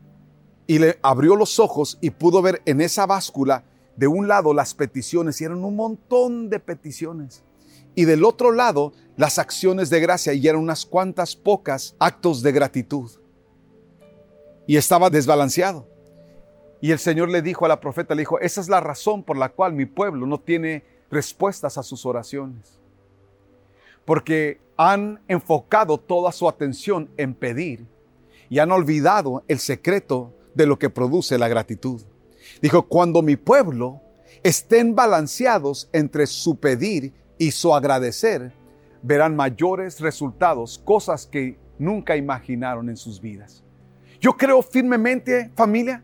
y 0.67 0.79
le 0.79 0.99
abrió 1.01 1.35
los 1.35 1.59
ojos 1.59 1.97
y 2.01 2.11
pudo 2.11 2.41
ver 2.41 2.61
en 2.65 2.81
esa 2.81 3.05
báscula 3.05 3.63
de 3.95 4.07
un 4.07 4.27
lado 4.27 4.53
las 4.53 4.73
peticiones 4.73 5.41
y 5.41 5.45
eran 5.45 5.63
un 5.63 5.75
montón 5.75 6.49
de 6.49 6.59
peticiones. 6.59 7.43
Y 7.95 8.05
del 8.05 8.25
otro 8.25 8.51
lado 8.51 8.93
las 9.15 9.39
acciones 9.39 9.89
de 9.89 9.99
gracia 9.99 10.33
y 10.33 10.47
eran 10.47 10.61
unas 10.61 10.85
cuantas 10.85 11.35
pocas 11.35 11.95
actos 11.97 12.43
de 12.43 12.51
gratitud 12.51 13.09
y 14.67 14.75
estaba 14.77 15.09
desbalanceado. 15.09 15.87
Y 16.79 16.91
el 16.91 16.99
Señor 16.99 17.29
le 17.29 17.41
dijo 17.41 17.65
a 17.65 17.69
la 17.69 17.79
profeta, 17.79 18.13
le 18.13 18.21
dijo, 18.21 18.39
esa 18.39 18.61
es 18.61 18.69
la 18.69 18.81
razón 18.81 19.23
por 19.23 19.37
la 19.37 19.49
cual 19.49 19.73
mi 19.73 19.85
pueblo 19.85 20.27
no 20.27 20.39
tiene 20.39 20.83
respuestas 21.09 21.77
a 21.77 21.83
sus 21.83 22.05
oraciones. 22.05 22.79
Porque 24.05 24.59
han 24.75 25.19
enfocado 25.27 25.97
toda 25.97 26.31
su 26.31 26.47
atención 26.47 27.09
en 27.17 27.33
pedir 27.33 27.87
y 28.49 28.59
han 28.59 28.71
olvidado 28.71 29.43
el 29.47 29.57
secreto 29.57 30.33
de 30.57 30.65
lo 30.65 30.77
que 30.79 30.89
produce 30.89 31.37
la 31.37 31.47
gratitud. 31.47 32.01
Dijo, 32.61 32.87
cuando 32.87 33.21
mi 33.21 33.35
pueblo 33.35 34.01
estén 34.43 34.95
balanceados 34.95 35.89
entre 35.93 36.25
su 36.25 36.59
pedir 36.59 37.13
y 37.37 37.51
su 37.51 37.73
agradecer, 37.73 38.51
verán 39.03 39.35
mayores 39.35 39.99
resultados, 39.99 40.79
cosas 40.83 41.27
que 41.27 41.59
nunca 41.77 42.17
imaginaron 42.17 42.89
en 42.89 42.97
sus 42.97 43.21
vidas. 43.21 43.63
Yo 44.19 44.35
creo 44.35 44.63
firmemente, 44.63 45.51
familia, 45.55 46.03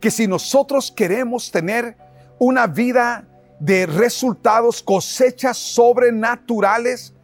que 0.00 0.10
si 0.10 0.26
nosotros 0.26 0.90
queremos 0.90 1.52
tener 1.52 1.96
una 2.40 2.66
vida 2.66 3.28
de 3.60 3.86
resultados, 3.86 4.82
cosechas 4.82 5.56
sobrenaturales, 5.56 7.14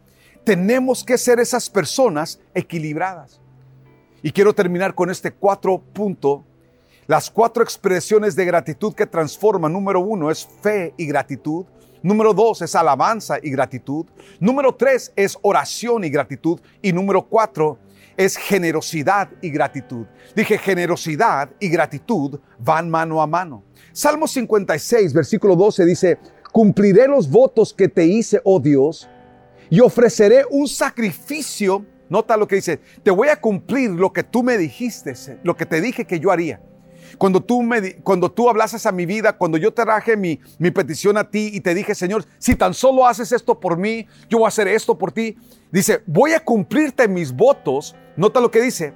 tenemos 0.45 1.03
que 1.03 1.17
ser 1.17 1.41
esas 1.41 1.69
personas 1.69 2.39
equilibradas. 2.53 3.41
Y 4.23 4.31
quiero 4.31 4.53
terminar 4.53 4.95
con 4.95 5.09
este 5.09 5.31
cuatro 5.31 5.79
punto. 5.79 6.45
Las 7.09 7.31
cuatro 7.31 7.63
expresiones 7.63 8.35
de 8.35 8.45
gratitud 8.45 8.93
que 8.93 9.07
transforman. 9.07 9.73
Número 9.73 9.99
uno 9.99 10.29
es 10.29 10.47
fe 10.61 10.93
y 10.95 11.07
gratitud. 11.07 11.65
Número 12.03 12.35
dos 12.35 12.61
es 12.61 12.75
alabanza 12.75 13.39
y 13.41 13.49
gratitud. 13.49 14.05
Número 14.39 14.75
tres 14.75 15.11
es 15.15 15.35
oración 15.41 16.03
y 16.03 16.11
gratitud. 16.11 16.59
Y 16.83 16.93
número 16.93 17.27
cuatro 17.27 17.79
es 18.15 18.37
generosidad 18.37 19.27
y 19.41 19.49
gratitud. 19.49 20.05
Dije, 20.35 20.59
generosidad 20.59 21.49
y 21.59 21.69
gratitud 21.69 22.39
van 22.59 22.87
mano 22.91 23.23
a 23.23 23.25
mano. 23.25 23.63
Salmo 23.91 24.27
56, 24.27 25.11
versículo 25.11 25.55
12 25.55 25.85
dice, 25.87 26.19
cumpliré 26.51 27.07
los 27.07 27.27
votos 27.27 27.73
que 27.73 27.87
te 27.87 28.05
hice, 28.05 28.39
oh 28.43 28.59
Dios, 28.59 29.09
y 29.71 29.79
ofreceré 29.79 30.43
un 30.51 30.67
sacrificio. 30.67 31.83
Nota 32.07 32.37
lo 32.37 32.47
que 32.47 32.57
dice, 32.57 32.79
te 33.01 33.09
voy 33.09 33.29
a 33.29 33.41
cumplir 33.41 33.89
lo 33.89 34.13
que 34.13 34.21
tú 34.21 34.43
me 34.43 34.59
dijiste, 34.59 35.15
lo 35.41 35.57
que 35.57 35.65
te 35.65 35.81
dije 35.81 36.05
que 36.05 36.19
yo 36.19 36.29
haría. 36.29 36.61
Cuando 37.19 37.41
tú, 37.43 37.61
me, 37.61 37.97
cuando 37.97 38.31
tú 38.31 38.49
hablases 38.49 38.85
a 38.85 38.93
mi 38.93 39.05
vida, 39.05 39.37
cuando 39.37 39.57
yo 39.57 39.73
te 39.73 39.83
traje 39.83 40.15
mi, 40.15 40.39
mi 40.57 40.71
petición 40.71 41.17
a 41.17 41.29
ti 41.29 41.51
y 41.53 41.59
te 41.59 41.75
dije, 41.75 41.93
Señor, 41.93 42.23
si 42.37 42.55
tan 42.55 42.73
solo 42.73 43.05
haces 43.05 43.33
esto 43.33 43.59
por 43.59 43.77
mí, 43.77 44.07
yo 44.29 44.37
voy 44.37 44.45
a 44.45 44.47
hacer 44.47 44.69
esto 44.69 44.97
por 44.97 45.11
ti. 45.11 45.35
Dice, 45.69 46.01
voy 46.07 46.31
a 46.31 46.39
cumplirte 46.39 47.09
mis 47.09 47.33
votos. 47.33 47.93
Nota 48.15 48.39
lo 48.39 48.49
que 48.49 48.61
dice. 48.61 48.93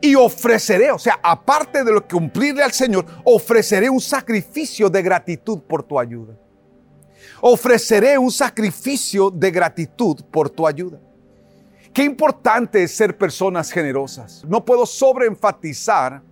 Y 0.00 0.14
ofreceré, 0.14 0.92
o 0.92 1.00
sea, 1.00 1.18
aparte 1.20 1.82
de 1.82 1.90
lo 1.90 2.06
que 2.06 2.14
cumplirle 2.14 2.62
al 2.62 2.70
Señor, 2.70 3.04
ofreceré 3.24 3.90
un 3.90 4.00
sacrificio 4.00 4.88
de 4.88 5.02
gratitud 5.02 5.58
por 5.58 5.82
tu 5.82 5.98
ayuda. 5.98 6.38
Ofreceré 7.40 8.18
un 8.18 8.30
sacrificio 8.30 9.30
de 9.30 9.50
gratitud 9.50 10.22
por 10.30 10.48
tu 10.48 10.64
ayuda. 10.64 11.00
Qué 11.92 12.04
importante 12.04 12.84
es 12.84 12.94
ser 12.94 13.18
personas 13.18 13.72
generosas. 13.72 14.44
No 14.46 14.64
puedo 14.64 14.86
sobreenfatizar 14.86 16.22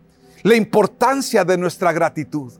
la 0.46 0.54
importancia 0.54 1.44
de 1.44 1.58
nuestra 1.58 1.92
gratitud. 1.92 2.52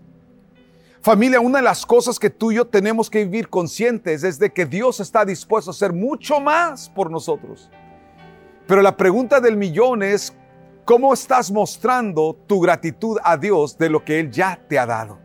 Familia, 1.01 1.39
una 1.39 1.59
de 1.59 1.65
las 1.65 1.87
cosas 1.87 2.19
que 2.19 2.31
tú 2.31 2.51
y 2.51 2.57
yo 2.57 2.67
tenemos 2.67 3.09
que 3.09 3.23
vivir 3.23 3.49
conscientes 3.49 4.25
es 4.25 4.41
de 4.41 4.53
que 4.53 4.67
Dios 4.67 4.99
está 4.99 5.25
dispuesto 5.25 5.71
a 5.71 5.73
hacer 5.73 5.93
mucho 5.93 6.41
más 6.41 6.91
por 6.91 7.13
nosotros. 7.13 7.71
Pero 8.67 8.83
la 8.83 8.97
pregunta 8.97 9.39
del 9.39 9.57
millón 9.57 10.03
es, 10.03 10.35
¿cómo 10.85 11.15
estás 11.15 11.53
mostrando 11.53 12.37
tu 12.49 12.59
gratitud 12.59 13.19
a 13.23 13.37
Dios 13.37 13.79
de 13.79 13.89
lo 13.89 14.05
que 14.05 14.19
Él 14.19 14.33
ya 14.33 14.59
te 14.69 14.81
ha 14.81 14.87
dado? 14.87 15.21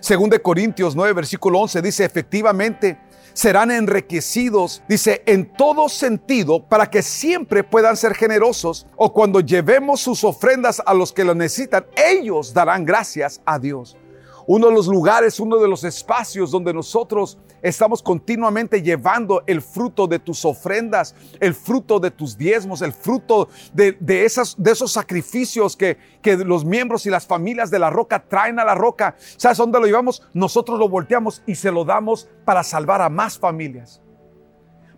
Según 0.00 0.30
de 0.30 0.40
Corintios 0.40 0.96
9, 0.96 1.12
versículo 1.12 1.58
11 1.60 1.82
dice, 1.82 2.06
efectivamente, 2.06 2.98
serán 3.34 3.70
enriquecidos, 3.70 4.82
dice, 4.88 5.22
en 5.26 5.52
todo 5.52 5.88
sentido, 5.90 6.64
para 6.66 6.88
que 6.88 7.02
siempre 7.02 7.62
puedan 7.62 7.96
ser 7.96 8.14
generosos 8.14 8.86
o 8.96 9.12
cuando 9.12 9.40
llevemos 9.40 10.00
sus 10.00 10.24
ofrendas 10.24 10.80
a 10.86 10.94
los 10.94 11.12
que 11.12 11.24
lo 11.24 11.34
necesitan, 11.34 11.84
ellos 11.96 12.54
darán 12.54 12.84
gracias 12.86 13.42
a 13.44 13.58
Dios 13.58 13.96
uno 14.46 14.68
de 14.68 14.74
los 14.74 14.86
lugares, 14.86 15.40
uno 15.40 15.58
de 15.58 15.68
los 15.68 15.84
espacios 15.84 16.50
donde 16.50 16.72
nosotros 16.72 17.38
estamos 17.62 18.02
continuamente 18.02 18.82
llevando 18.82 19.42
el 19.46 19.62
fruto 19.62 20.06
de 20.06 20.18
tus 20.18 20.44
ofrendas, 20.44 21.14
el 21.40 21.54
fruto 21.54 21.98
de 21.98 22.10
tus 22.10 22.36
diezmos, 22.36 22.82
el 22.82 22.92
fruto 22.92 23.48
de, 23.72 23.96
esos 24.24 24.92
sacrificios 24.92 25.76
que, 25.76 25.96
que 26.20 26.36
los 26.36 26.64
miembros 26.64 27.06
y 27.06 27.10
las 27.10 27.26
familias 27.26 27.70
de 27.70 27.78
la 27.78 27.90
roca 27.90 28.22
traen 28.28 28.58
a 28.58 28.64
la 28.64 28.74
roca. 28.74 29.16
¿Sabes 29.36 29.58
dónde 29.58 29.80
lo 29.80 29.86
llevamos? 29.86 30.22
Nosotros 30.34 30.78
lo 30.78 30.88
volteamos 30.88 31.42
y 31.46 31.54
se 31.54 31.72
lo 31.72 31.84
damos 31.84 32.28
para 32.44 32.62
salvar 32.62 33.00
a 33.00 33.08
más 33.08 33.38
familias, 33.38 34.02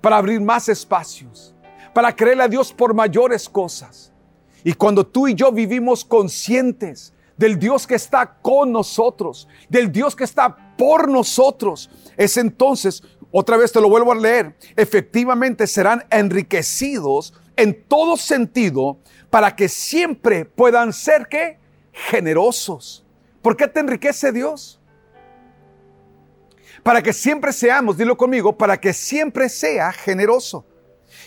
para 0.01 0.17
abrir 0.17 0.41
más 0.41 0.69
espacios, 0.69 1.55
para 1.95 2.15
creerle 2.15 2.43
a 2.43 2.49
Dios 2.49 2.73
por 2.73 2.95
mayores 2.95 3.49
cosas. 3.49 4.13
Y 4.65 4.73
cuando 4.73 5.07
tú 5.07 5.29
y 5.29 5.35
yo 5.35 5.53
vivimos 5.53 6.05
conscientes 6.05 7.13
del 7.37 7.59
Dios 7.59 7.87
que 7.87 7.95
está 7.95 8.39
con 8.41 8.73
nosotros, 8.73 9.49
del 9.69 9.93
Dios 9.93 10.17
que 10.17 10.25
está 10.25 10.75
por 10.77 11.09
nosotros. 11.09 11.91
Es 12.17 12.37
entonces, 12.37 13.03
otra 13.31 13.57
vez 13.57 13.73
te 13.73 13.81
lo 13.81 13.89
vuelvo 13.89 14.13
a 14.13 14.15
leer, 14.15 14.57
efectivamente 14.77 15.67
serán 15.67 16.05
enriquecidos 16.11 17.35
en 17.57 17.85
todo 17.87 18.17
sentido 18.17 18.99
para 19.31 19.55
que 19.57 19.69
siempre 19.69 20.45
puedan 20.45 20.93
ser 20.93 21.29
que 21.29 21.59
generosos. 21.93 23.05
¿Por 23.43 23.57
qué 23.57 23.69
te 23.69 23.81
enriquece 23.81 24.33
Dios? 24.33 24.81
Para 26.83 27.03
que 27.03 27.13
siempre 27.13 27.53
seamos, 27.53 27.97
dilo 27.97 28.17
conmigo, 28.17 28.57
para 28.57 28.79
que 28.81 28.93
siempre 28.93 29.49
sea 29.49 29.93
generoso. 29.93 30.65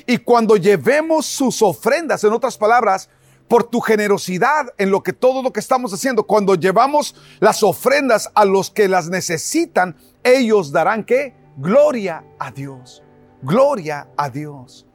Y 0.06 0.18
cuando 0.18 0.56
llevemos 0.56 1.26
sus 1.26 1.62
ofrendas, 1.62 2.24
en 2.24 2.32
otras 2.32 2.58
palabras, 2.58 3.10
por 3.50 3.64
tu 3.64 3.82
generosidad 3.82 4.68
en 4.78 4.92
lo 4.92 5.02
que 5.02 5.12
todo 5.12 5.42
lo 5.42 5.52
que 5.52 5.60
estamos 5.60 5.92
haciendo. 5.92 6.26
Cuando 6.26 6.56
llevamos 6.56 7.16
las 7.40 7.64
ofrendas 7.64 8.30
a 8.36 8.46
los 8.46 8.70
que 8.70 8.88
las 8.88 9.10
necesitan, 9.10 9.98
ellos 10.24 10.72
darán 10.72 11.04
que 11.04 11.36
gloria 11.58 12.24
a 12.38 12.52
Dios. 12.52 13.04
Gloria 13.42 14.08
a 14.16 14.30
Dios. 14.30 14.86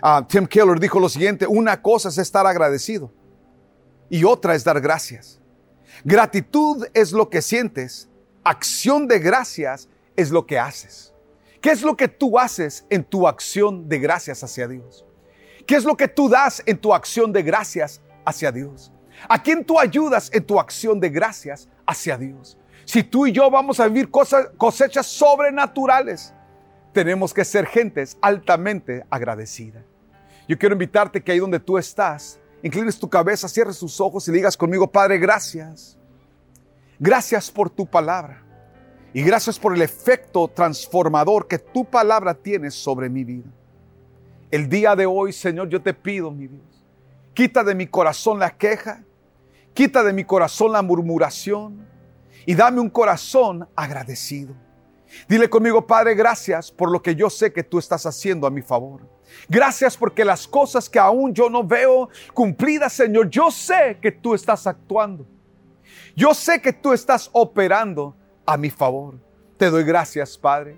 Ah, 0.00 0.24
Tim 0.26 0.46
Keller 0.46 0.78
dijo 0.78 1.00
lo 1.00 1.08
siguiente, 1.08 1.46
una 1.46 1.82
cosa 1.82 2.08
es 2.08 2.18
estar 2.18 2.46
agradecido 2.46 3.12
y 4.08 4.22
otra 4.22 4.54
es 4.54 4.62
dar 4.62 4.80
gracias. 4.80 5.40
Gratitud 6.04 6.86
es 6.94 7.10
lo 7.10 7.28
que 7.28 7.42
sientes, 7.42 8.08
acción 8.44 9.08
de 9.08 9.18
gracias 9.18 9.88
es 10.14 10.30
lo 10.30 10.46
que 10.46 10.58
haces. 10.58 11.12
¿Qué 11.60 11.70
es 11.70 11.82
lo 11.82 11.96
que 11.96 12.06
tú 12.06 12.38
haces 12.38 12.86
en 12.90 13.02
tu 13.02 13.26
acción 13.26 13.88
de 13.88 13.98
gracias 13.98 14.44
hacia 14.44 14.68
Dios? 14.68 15.05
¿Qué 15.66 15.74
es 15.74 15.84
lo 15.84 15.96
que 15.96 16.08
tú 16.08 16.28
das 16.28 16.62
en 16.64 16.78
tu 16.78 16.94
acción 16.94 17.32
de 17.32 17.42
gracias 17.42 18.00
hacia 18.24 18.52
Dios? 18.52 18.92
¿A 19.28 19.42
quién 19.42 19.64
tú 19.64 19.78
ayudas 19.80 20.30
en 20.32 20.44
tu 20.44 20.60
acción 20.60 21.00
de 21.00 21.08
gracias 21.08 21.68
hacia 21.86 22.16
Dios? 22.16 22.58
Si 22.84 23.02
tú 23.02 23.26
y 23.26 23.32
yo 23.32 23.50
vamos 23.50 23.80
a 23.80 23.88
vivir 23.88 24.10
cosas, 24.10 24.48
cosechas 24.56 25.06
sobrenaturales, 25.06 26.32
tenemos 26.92 27.34
que 27.34 27.44
ser 27.44 27.66
gentes 27.66 28.16
altamente 28.20 29.04
agradecidas. 29.10 29.84
Yo 30.48 30.56
quiero 30.56 30.74
invitarte 30.74 31.22
que 31.22 31.32
ahí 31.32 31.40
donde 31.40 31.58
tú 31.58 31.76
estás, 31.76 32.38
inclines 32.62 32.98
tu 32.98 33.10
cabeza, 33.10 33.48
cierres 33.48 33.78
tus 33.78 34.00
ojos 34.00 34.28
y 34.28 34.32
digas 34.32 34.56
conmigo, 34.56 34.90
Padre, 34.90 35.18
gracias. 35.18 35.98
Gracias 36.98 37.50
por 37.50 37.68
tu 37.68 37.86
palabra. 37.86 38.42
Y 39.12 39.22
gracias 39.22 39.58
por 39.58 39.74
el 39.74 39.82
efecto 39.82 40.46
transformador 40.48 41.48
que 41.48 41.58
tu 41.58 41.84
palabra 41.84 42.34
tiene 42.34 42.70
sobre 42.70 43.08
mi 43.08 43.24
vida. 43.24 43.50
El 44.50 44.68
día 44.68 44.94
de 44.94 45.06
hoy, 45.06 45.32
Señor, 45.32 45.68
yo 45.68 45.82
te 45.82 45.92
pido, 45.92 46.30
mi 46.30 46.46
Dios, 46.46 46.84
quita 47.34 47.64
de 47.64 47.74
mi 47.74 47.86
corazón 47.86 48.38
la 48.38 48.56
queja, 48.56 49.02
quita 49.74 50.02
de 50.04 50.12
mi 50.12 50.24
corazón 50.24 50.72
la 50.72 50.82
murmuración 50.82 51.86
y 52.46 52.54
dame 52.54 52.80
un 52.80 52.88
corazón 52.88 53.68
agradecido. 53.74 54.54
Dile 55.28 55.48
conmigo, 55.48 55.86
Padre, 55.86 56.14
gracias 56.14 56.70
por 56.70 56.90
lo 56.90 57.02
que 57.02 57.14
yo 57.14 57.30
sé 57.30 57.52
que 57.52 57.62
tú 57.62 57.78
estás 57.78 58.06
haciendo 58.06 58.46
a 58.46 58.50
mi 58.50 58.62
favor. 58.62 59.02
Gracias 59.48 59.96
porque 59.96 60.24
las 60.24 60.46
cosas 60.46 60.88
que 60.88 60.98
aún 60.98 61.34
yo 61.34 61.50
no 61.50 61.64
veo 61.64 62.08
cumplidas, 62.32 62.92
Señor, 62.92 63.28
yo 63.30 63.50
sé 63.50 63.98
que 64.00 64.12
tú 64.12 64.34
estás 64.34 64.66
actuando. 64.66 65.26
Yo 66.14 66.34
sé 66.34 66.60
que 66.60 66.72
tú 66.72 66.92
estás 66.92 67.28
operando 67.32 68.16
a 68.44 68.56
mi 68.56 68.70
favor. 68.70 69.18
Te 69.56 69.70
doy 69.70 69.84
gracias, 69.84 70.38
Padre. 70.38 70.76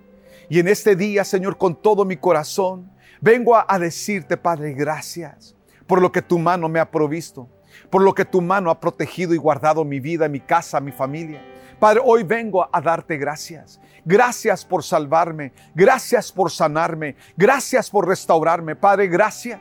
Y 0.49 0.59
en 0.59 0.69
este 0.69 0.97
día, 0.97 1.25
Señor, 1.25 1.59
con 1.59 1.81
todo 1.81 2.05
mi 2.05 2.17
corazón, 2.17 2.91
vengo 3.21 3.57
a, 3.57 3.79
decirte, 3.79 4.37
Padre, 4.37 4.73
gracias 4.73 5.55
por 5.87 6.01
lo 6.01 6.13
que 6.13 6.23
tu 6.23 6.39
mano 6.39 6.69
me 6.69 6.81
ha 6.81 6.91
provisto, 6.91 7.49
por 7.91 8.03
lo 8.03 8.15
que 8.15 8.25
tu 8.25 8.41
mano 8.41 8.71
ha 8.71 8.79
protegido 8.81 9.35
y 9.35 9.39
guardado 9.39 9.85
mi 9.85 10.01
vida, 10.01 10.29
mi 10.29 10.41
casa, 10.41 10.81
mi 10.81 10.93
familia. 10.93 11.43
Padre, 11.79 12.01
hoy 12.05 12.25
vengo 12.25 12.69
a 12.71 12.81
darte 12.81 13.17
gracias. 13.17 13.81
Gracias 14.05 14.65
por 14.65 14.83
salvarme. 14.83 15.53
Gracias 15.75 16.33
por 16.33 16.51
sanarme. 16.51 17.15
Gracias 17.37 17.89
por 17.89 18.09
restaurarme. 18.09 18.75
Padre, 18.75 19.07
gracias. 19.07 19.61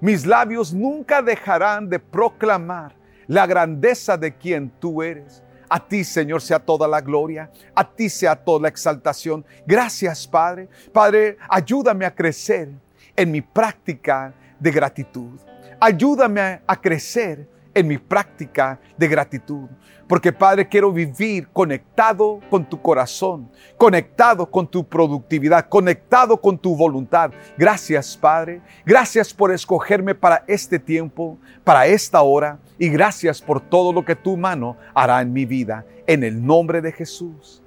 Mis 0.00 0.26
labios 0.26 0.72
nunca 0.72 1.22
dejarán 1.22 1.88
de 1.88 1.98
proclamar 1.98 2.96
la 3.26 3.46
grandeza 3.46 4.16
de 4.16 4.36
quien 4.36 4.68
tú 4.68 5.02
eres. 5.02 5.42
A 5.68 5.86
ti, 5.86 6.04
Señor, 6.04 6.42
sea 6.42 6.58
toda 6.58 6.86
la 6.86 7.00
gloria, 7.00 7.50
a 7.74 7.88
ti 7.88 8.08
sea 8.08 8.36
toda 8.36 8.62
la 8.62 8.68
exaltación. 8.68 9.44
Gracias, 9.66 10.26
Padre. 10.26 10.68
Padre, 10.92 11.38
ayúdame 11.48 12.04
a 12.04 12.14
crecer 12.14 12.70
en 13.16 13.30
mi 13.30 13.40
práctica 13.40 14.34
de 14.58 14.70
gratitud. 14.70 15.38
Ayúdame 15.80 16.60
a 16.66 16.80
crecer 16.80 17.48
en 17.74 17.88
mi 17.88 17.98
práctica 17.98 18.78
de 18.96 19.08
gratitud. 19.08 19.68
Porque 20.06 20.32
Padre, 20.32 20.68
quiero 20.68 20.92
vivir 20.92 21.48
conectado 21.48 22.40
con 22.50 22.68
tu 22.68 22.80
corazón, 22.80 23.50
conectado 23.76 24.50
con 24.50 24.66
tu 24.66 24.86
productividad, 24.86 25.68
conectado 25.68 26.40
con 26.40 26.58
tu 26.58 26.76
voluntad. 26.76 27.32
Gracias 27.56 28.16
Padre, 28.16 28.60
gracias 28.84 29.32
por 29.32 29.50
escogerme 29.52 30.14
para 30.14 30.44
este 30.46 30.78
tiempo, 30.78 31.38
para 31.64 31.86
esta 31.86 32.22
hora, 32.22 32.58
y 32.78 32.88
gracias 32.88 33.40
por 33.40 33.60
todo 33.60 33.92
lo 33.92 34.04
que 34.04 34.16
tu 34.16 34.36
mano 34.36 34.76
hará 34.94 35.20
en 35.22 35.32
mi 35.32 35.46
vida, 35.46 35.84
en 36.06 36.22
el 36.22 36.44
nombre 36.44 36.80
de 36.80 36.92
Jesús. 36.92 37.62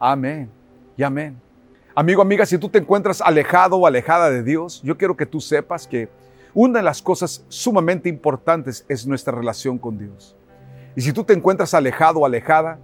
Amén 0.00 0.50
y 0.96 1.02
amén. 1.02 1.51
Amigo, 1.94 2.22
amiga, 2.22 2.46
si 2.46 2.56
tú 2.56 2.70
te 2.70 2.78
encuentras 2.78 3.20
alejado 3.20 3.76
o 3.76 3.86
alejada 3.86 4.30
de 4.30 4.42
Dios, 4.42 4.80
yo 4.82 4.96
quiero 4.96 5.14
que 5.14 5.26
tú 5.26 5.42
sepas 5.42 5.86
que 5.86 6.08
una 6.54 6.78
de 6.78 6.84
las 6.84 7.02
cosas 7.02 7.44
sumamente 7.48 8.08
importantes 8.08 8.86
es 8.88 9.06
nuestra 9.06 9.34
relación 9.34 9.76
con 9.76 9.98
Dios. 9.98 10.34
Y 10.96 11.02
si 11.02 11.12
tú 11.12 11.22
te 11.22 11.34
encuentras 11.34 11.74
alejado 11.74 12.20
o 12.20 12.26
alejada, 12.26 12.78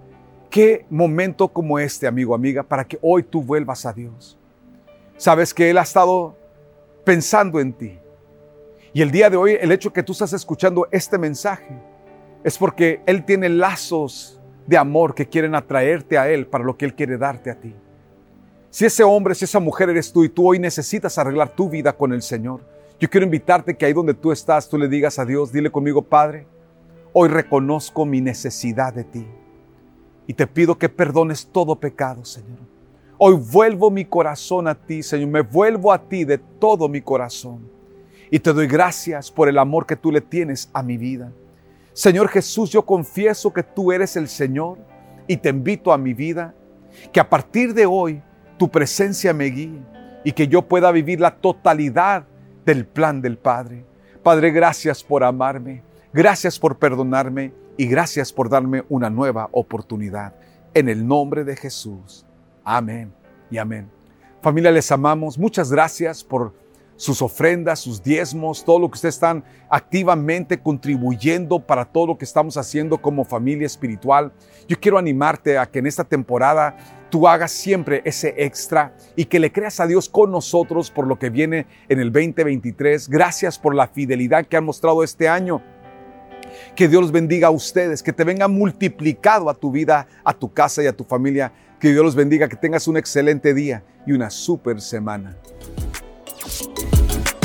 qué 0.51 0.85
momento 0.91 1.49
como 1.49 1.79
este, 1.79 2.07
amigo, 2.07 2.35
amiga, 2.35 2.63
para 2.63 2.87
que 2.87 2.99
hoy 3.01 3.23
tú 3.23 3.43
vuelvas 3.43 3.87
a 3.87 3.95
Dios. 3.95 4.39
Sabes 5.17 5.55
que 5.55 5.71
Él 5.71 5.79
ha 5.79 5.83
estado 5.83 6.37
pensando 7.03 7.61
en 7.61 7.73
ti. 7.73 7.99
Y 8.93 9.01
el 9.01 9.11
día 9.11 9.31
de 9.31 9.39
hoy, 9.39 9.57
el 9.59 9.73
hecho 9.73 9.91
que 9.91 10.03
tú 10.03 10.13
estás 10.13 10.35
escuchando 10.35 10.87
este 10.91 11.17
mensaje 11.17 11.81
es 12.45 12.59
porque 12.59 13.01
Él 13.07 13.25
tiene 13.25 13.49
lazos 13.49 14.39
de 14.67 14.77
amor 14.77 15.15
que 15.15 15.27
quieren 15.27 15.55
atraerte 15.55 16.19
a 16.19 16.29
Él 16.29 16.47
para 16.47 16.63
lo 16.63 16.77
que 16.77 16.85
Él 16.85 16.95
quiere 16.95 17.17
darte 17.17 17.51
a 17.51 17.59
ti. 17.59 17.75
Si 18.79 18.85
ese 18.85 19.03
hombre, 19.03 19.35
si 19.35 19.45
esa 19.45 19.59
mujer 19.59 19.91
eres 19.91 20.13
tú 20.13 20.23
y 20.23 20.29
tú 20.29 20.49
hoy 20.49 20.61
necesitas 20.61 21.19
arreglar 21.19 21.49
tu 21.49 21.69
vida 21.69 21.93
con 21.93 22.13
el 22.13 22.23
Señor, 22.23 22.61
yo 23.01 23.11
quiero 23.11 23.27
invitarte 23.27 23.77
que 23.77 23.85
ahí 23.85 23.93
donde 23.93 24.15
tú 24.15 24.31
estás, 24.31 24.69
tú 24.69 24.79
le 24.79 24.87
digas 24.87 25.19
a 25.19 25.25
Dios, 25.25 25.51
dile 25.51 25.69
conmigo, 25.69 26.01
Padre, 26.01 26.47
hoy 27.13 27.29
reconozco 27.29 28.07
mi 28.07 28.21
necesidad 28.21 28.95
de 28.95 29.03
ti. 29.03 29.27
Y 30.29 30.35
te 30.35 30.47
pido 30.47 30.79
que 30.79 30.89
perdones 30.89 31.49
todo 31.51 31.75
pecado, 31.75 32.25
Señor. 32.25 32.61
Hoy 33.19 33.35
vuelvo 33.35 33.91
mi 33.91 34.05
corazón 34.05 34.69
a 34.69 34.77
ti, 34.77 35.03
Señor. 35.03 35.29
Me 35.29 35.41
vuelvo 35.41 35.93
a 35.93 36.09
ti 36.09 36.23
de 36.23 36.39
todo 36.39 36.89
mi 36.89 37.01
corazón. 37.01 37.69
Y 38.31 38.39
te 38.39 38.53
doy 38.53 38.69
gracias 38.69 39.29
por 39.29 39.49
el 39.49 39.59
amor 39.59 39.87
que 39.87 39.97
tú 39.97 40.13
le 40.13 40.21
tienes 40.21 40.71
a 40.73 40.85
mi 40.85 40.97
vida. 40.97 41.33
Señor 41.95 42.29
Jesús, 42.29 42.71
yo 42.71 42.87
confieso 42.87 43.53
que 43.53 43.65
tú 43.65 43.91
eres 43.91 44.15
el 44.15 44.29
Señor 44.29 44.79
y 45.27 45.37
te 45.37 45.49
invito 45.49 45.93
a 45.93 45.99
mi 45.99 46.15
vida. 46.15 46.55
Que 47.13 47.19
a 47.19 47.29
partir 47.29 47.75
de 47.75 47.85
hoy 47.85 48.23
tu 48.59 48.71
presencia 48.71 49.33
me 49.33 49.47
guíe 49.47 49.81
y 50.25 50.33
que 50.33 50.49
yo 50.49 50.63
pueda 50.63 50.93
vivir 50.93 51.21
la 51.21 51.37
totalidad 51.37 52.27
del 52.67 52.85
plan 52.85 53.23
del 53.23 53.39
Padre. 53.39 53.85
Padre, 54.23 54.51
gracias 54.51 55.03
por 55.03 55.25
amarme, 55.25 55.83
gracias 56.13 56.59
por 56.59 56.79
perdonarme 56.79 57.55
y 57.77 57.87
gracias 57.87 58.33
por 58.33 58.51
darme 58.51 58.85
una 58.89 59.09
nueva 59.09 59.49
oportunidad. 59.53 60.35
En 60.75 60.89
el 60.89 61.07
nombre 61.07 61.45
de 61.45 61.57
Jesús. 61.57 62.27
Amén 62.65 63.13
y 63.51 63.57
amén. 63.57 63.91
Familia, 64.43 64.71
les 64.71 64.93
amamos. 64.93 65.39
Muchas 65.39 65.73
gracias 65.73 66.23
por 66.23 66.53
sus 66.99 67.23
ofrendas, 67.23 67.79
sus 67.79 68.03
diezmos, 68.03 68.65
todo 68.65 68.81
lo 68.81 68.91
que 68.91 68.97
ustedes 68.97 69.15
están 69.15 69.45
activamente 69.71 70.59
contribuyendo 70.59 71.61
para 71.61 71.85
todo 71.85 72.09
lo 72.09 72.19
que 72.19 72.25
estamos 72.25 72.57
haciendo 72.57 73.01
como 73.01 73.25
familia 73.25 73.67
espiritual. 73.67 74.33
Yo 74.67 74.79
quiero 74.81 74.99
animarte 74.99 75.59
a 75.59 75.67
que 75.67 75.79
en 75.79 75.87
esta 75.87 76.03
temporada 76.03 76.77
tú 77.09 77.29
hagas 77.29 77.53
siempre 77.53 78.03
ese 78.05 78.35
extra 78.37 78.97
y 79.15 79.27
que 79.27 79.39
le 79.39 79.53
creas 79.53 79.79
a 79.79 79.87
Dios 79.87 80.09
con 80.09 80.33
nosotros 80.33 80.91
por 80.91 81.07
lo 81.07 81.21
que 81.21 81.31
viene 81.31 81.67
en 81.89 82.01
el 82.01 82.13
2023. 82.13 83.09
Gracias 83.09 83.61
por 83.61 83.77
la 83.77 83.87
fidelidad 83.87 84.45
que 84.45 84.57
han 84.57 84.65
mostrado 84.65 85.05
este 85.05 85.29
año. 85.29 85.63
Que 86.75 86.89
Dios 86.89 87.01
los 87.01 87.13
bendiga 87.13 87.47
a 87.47 87.53
ustedes, 87.53 88.03
que 88.03 88.13
te 88.13 88.25
venga 88.25 88.49
multiplicado 88.49 89.49
a 89.49 89.55
tu 89.55 89.71
vida, 89.71 90.09
a 90.25 90.35
tu 90.35 90.53
casa 90.53 90.83
y 90.83 90.89
a 90.89 90.93
tu 90.93 91.05
familia. 91.05 91.53
Que 91.79 91.93
Dios 91.93 92.05
los 92.05 92.17
bendiga, 92.17 92.49
que 92.49 92.57
tengas 92.57 92.89
un 92.89 92.97
excelente 92.97 93.55
día 93.55 93.85
y 94.05 94.11
una 94.11 94.31
super 94.31 94.81
semana. 94.81 95.37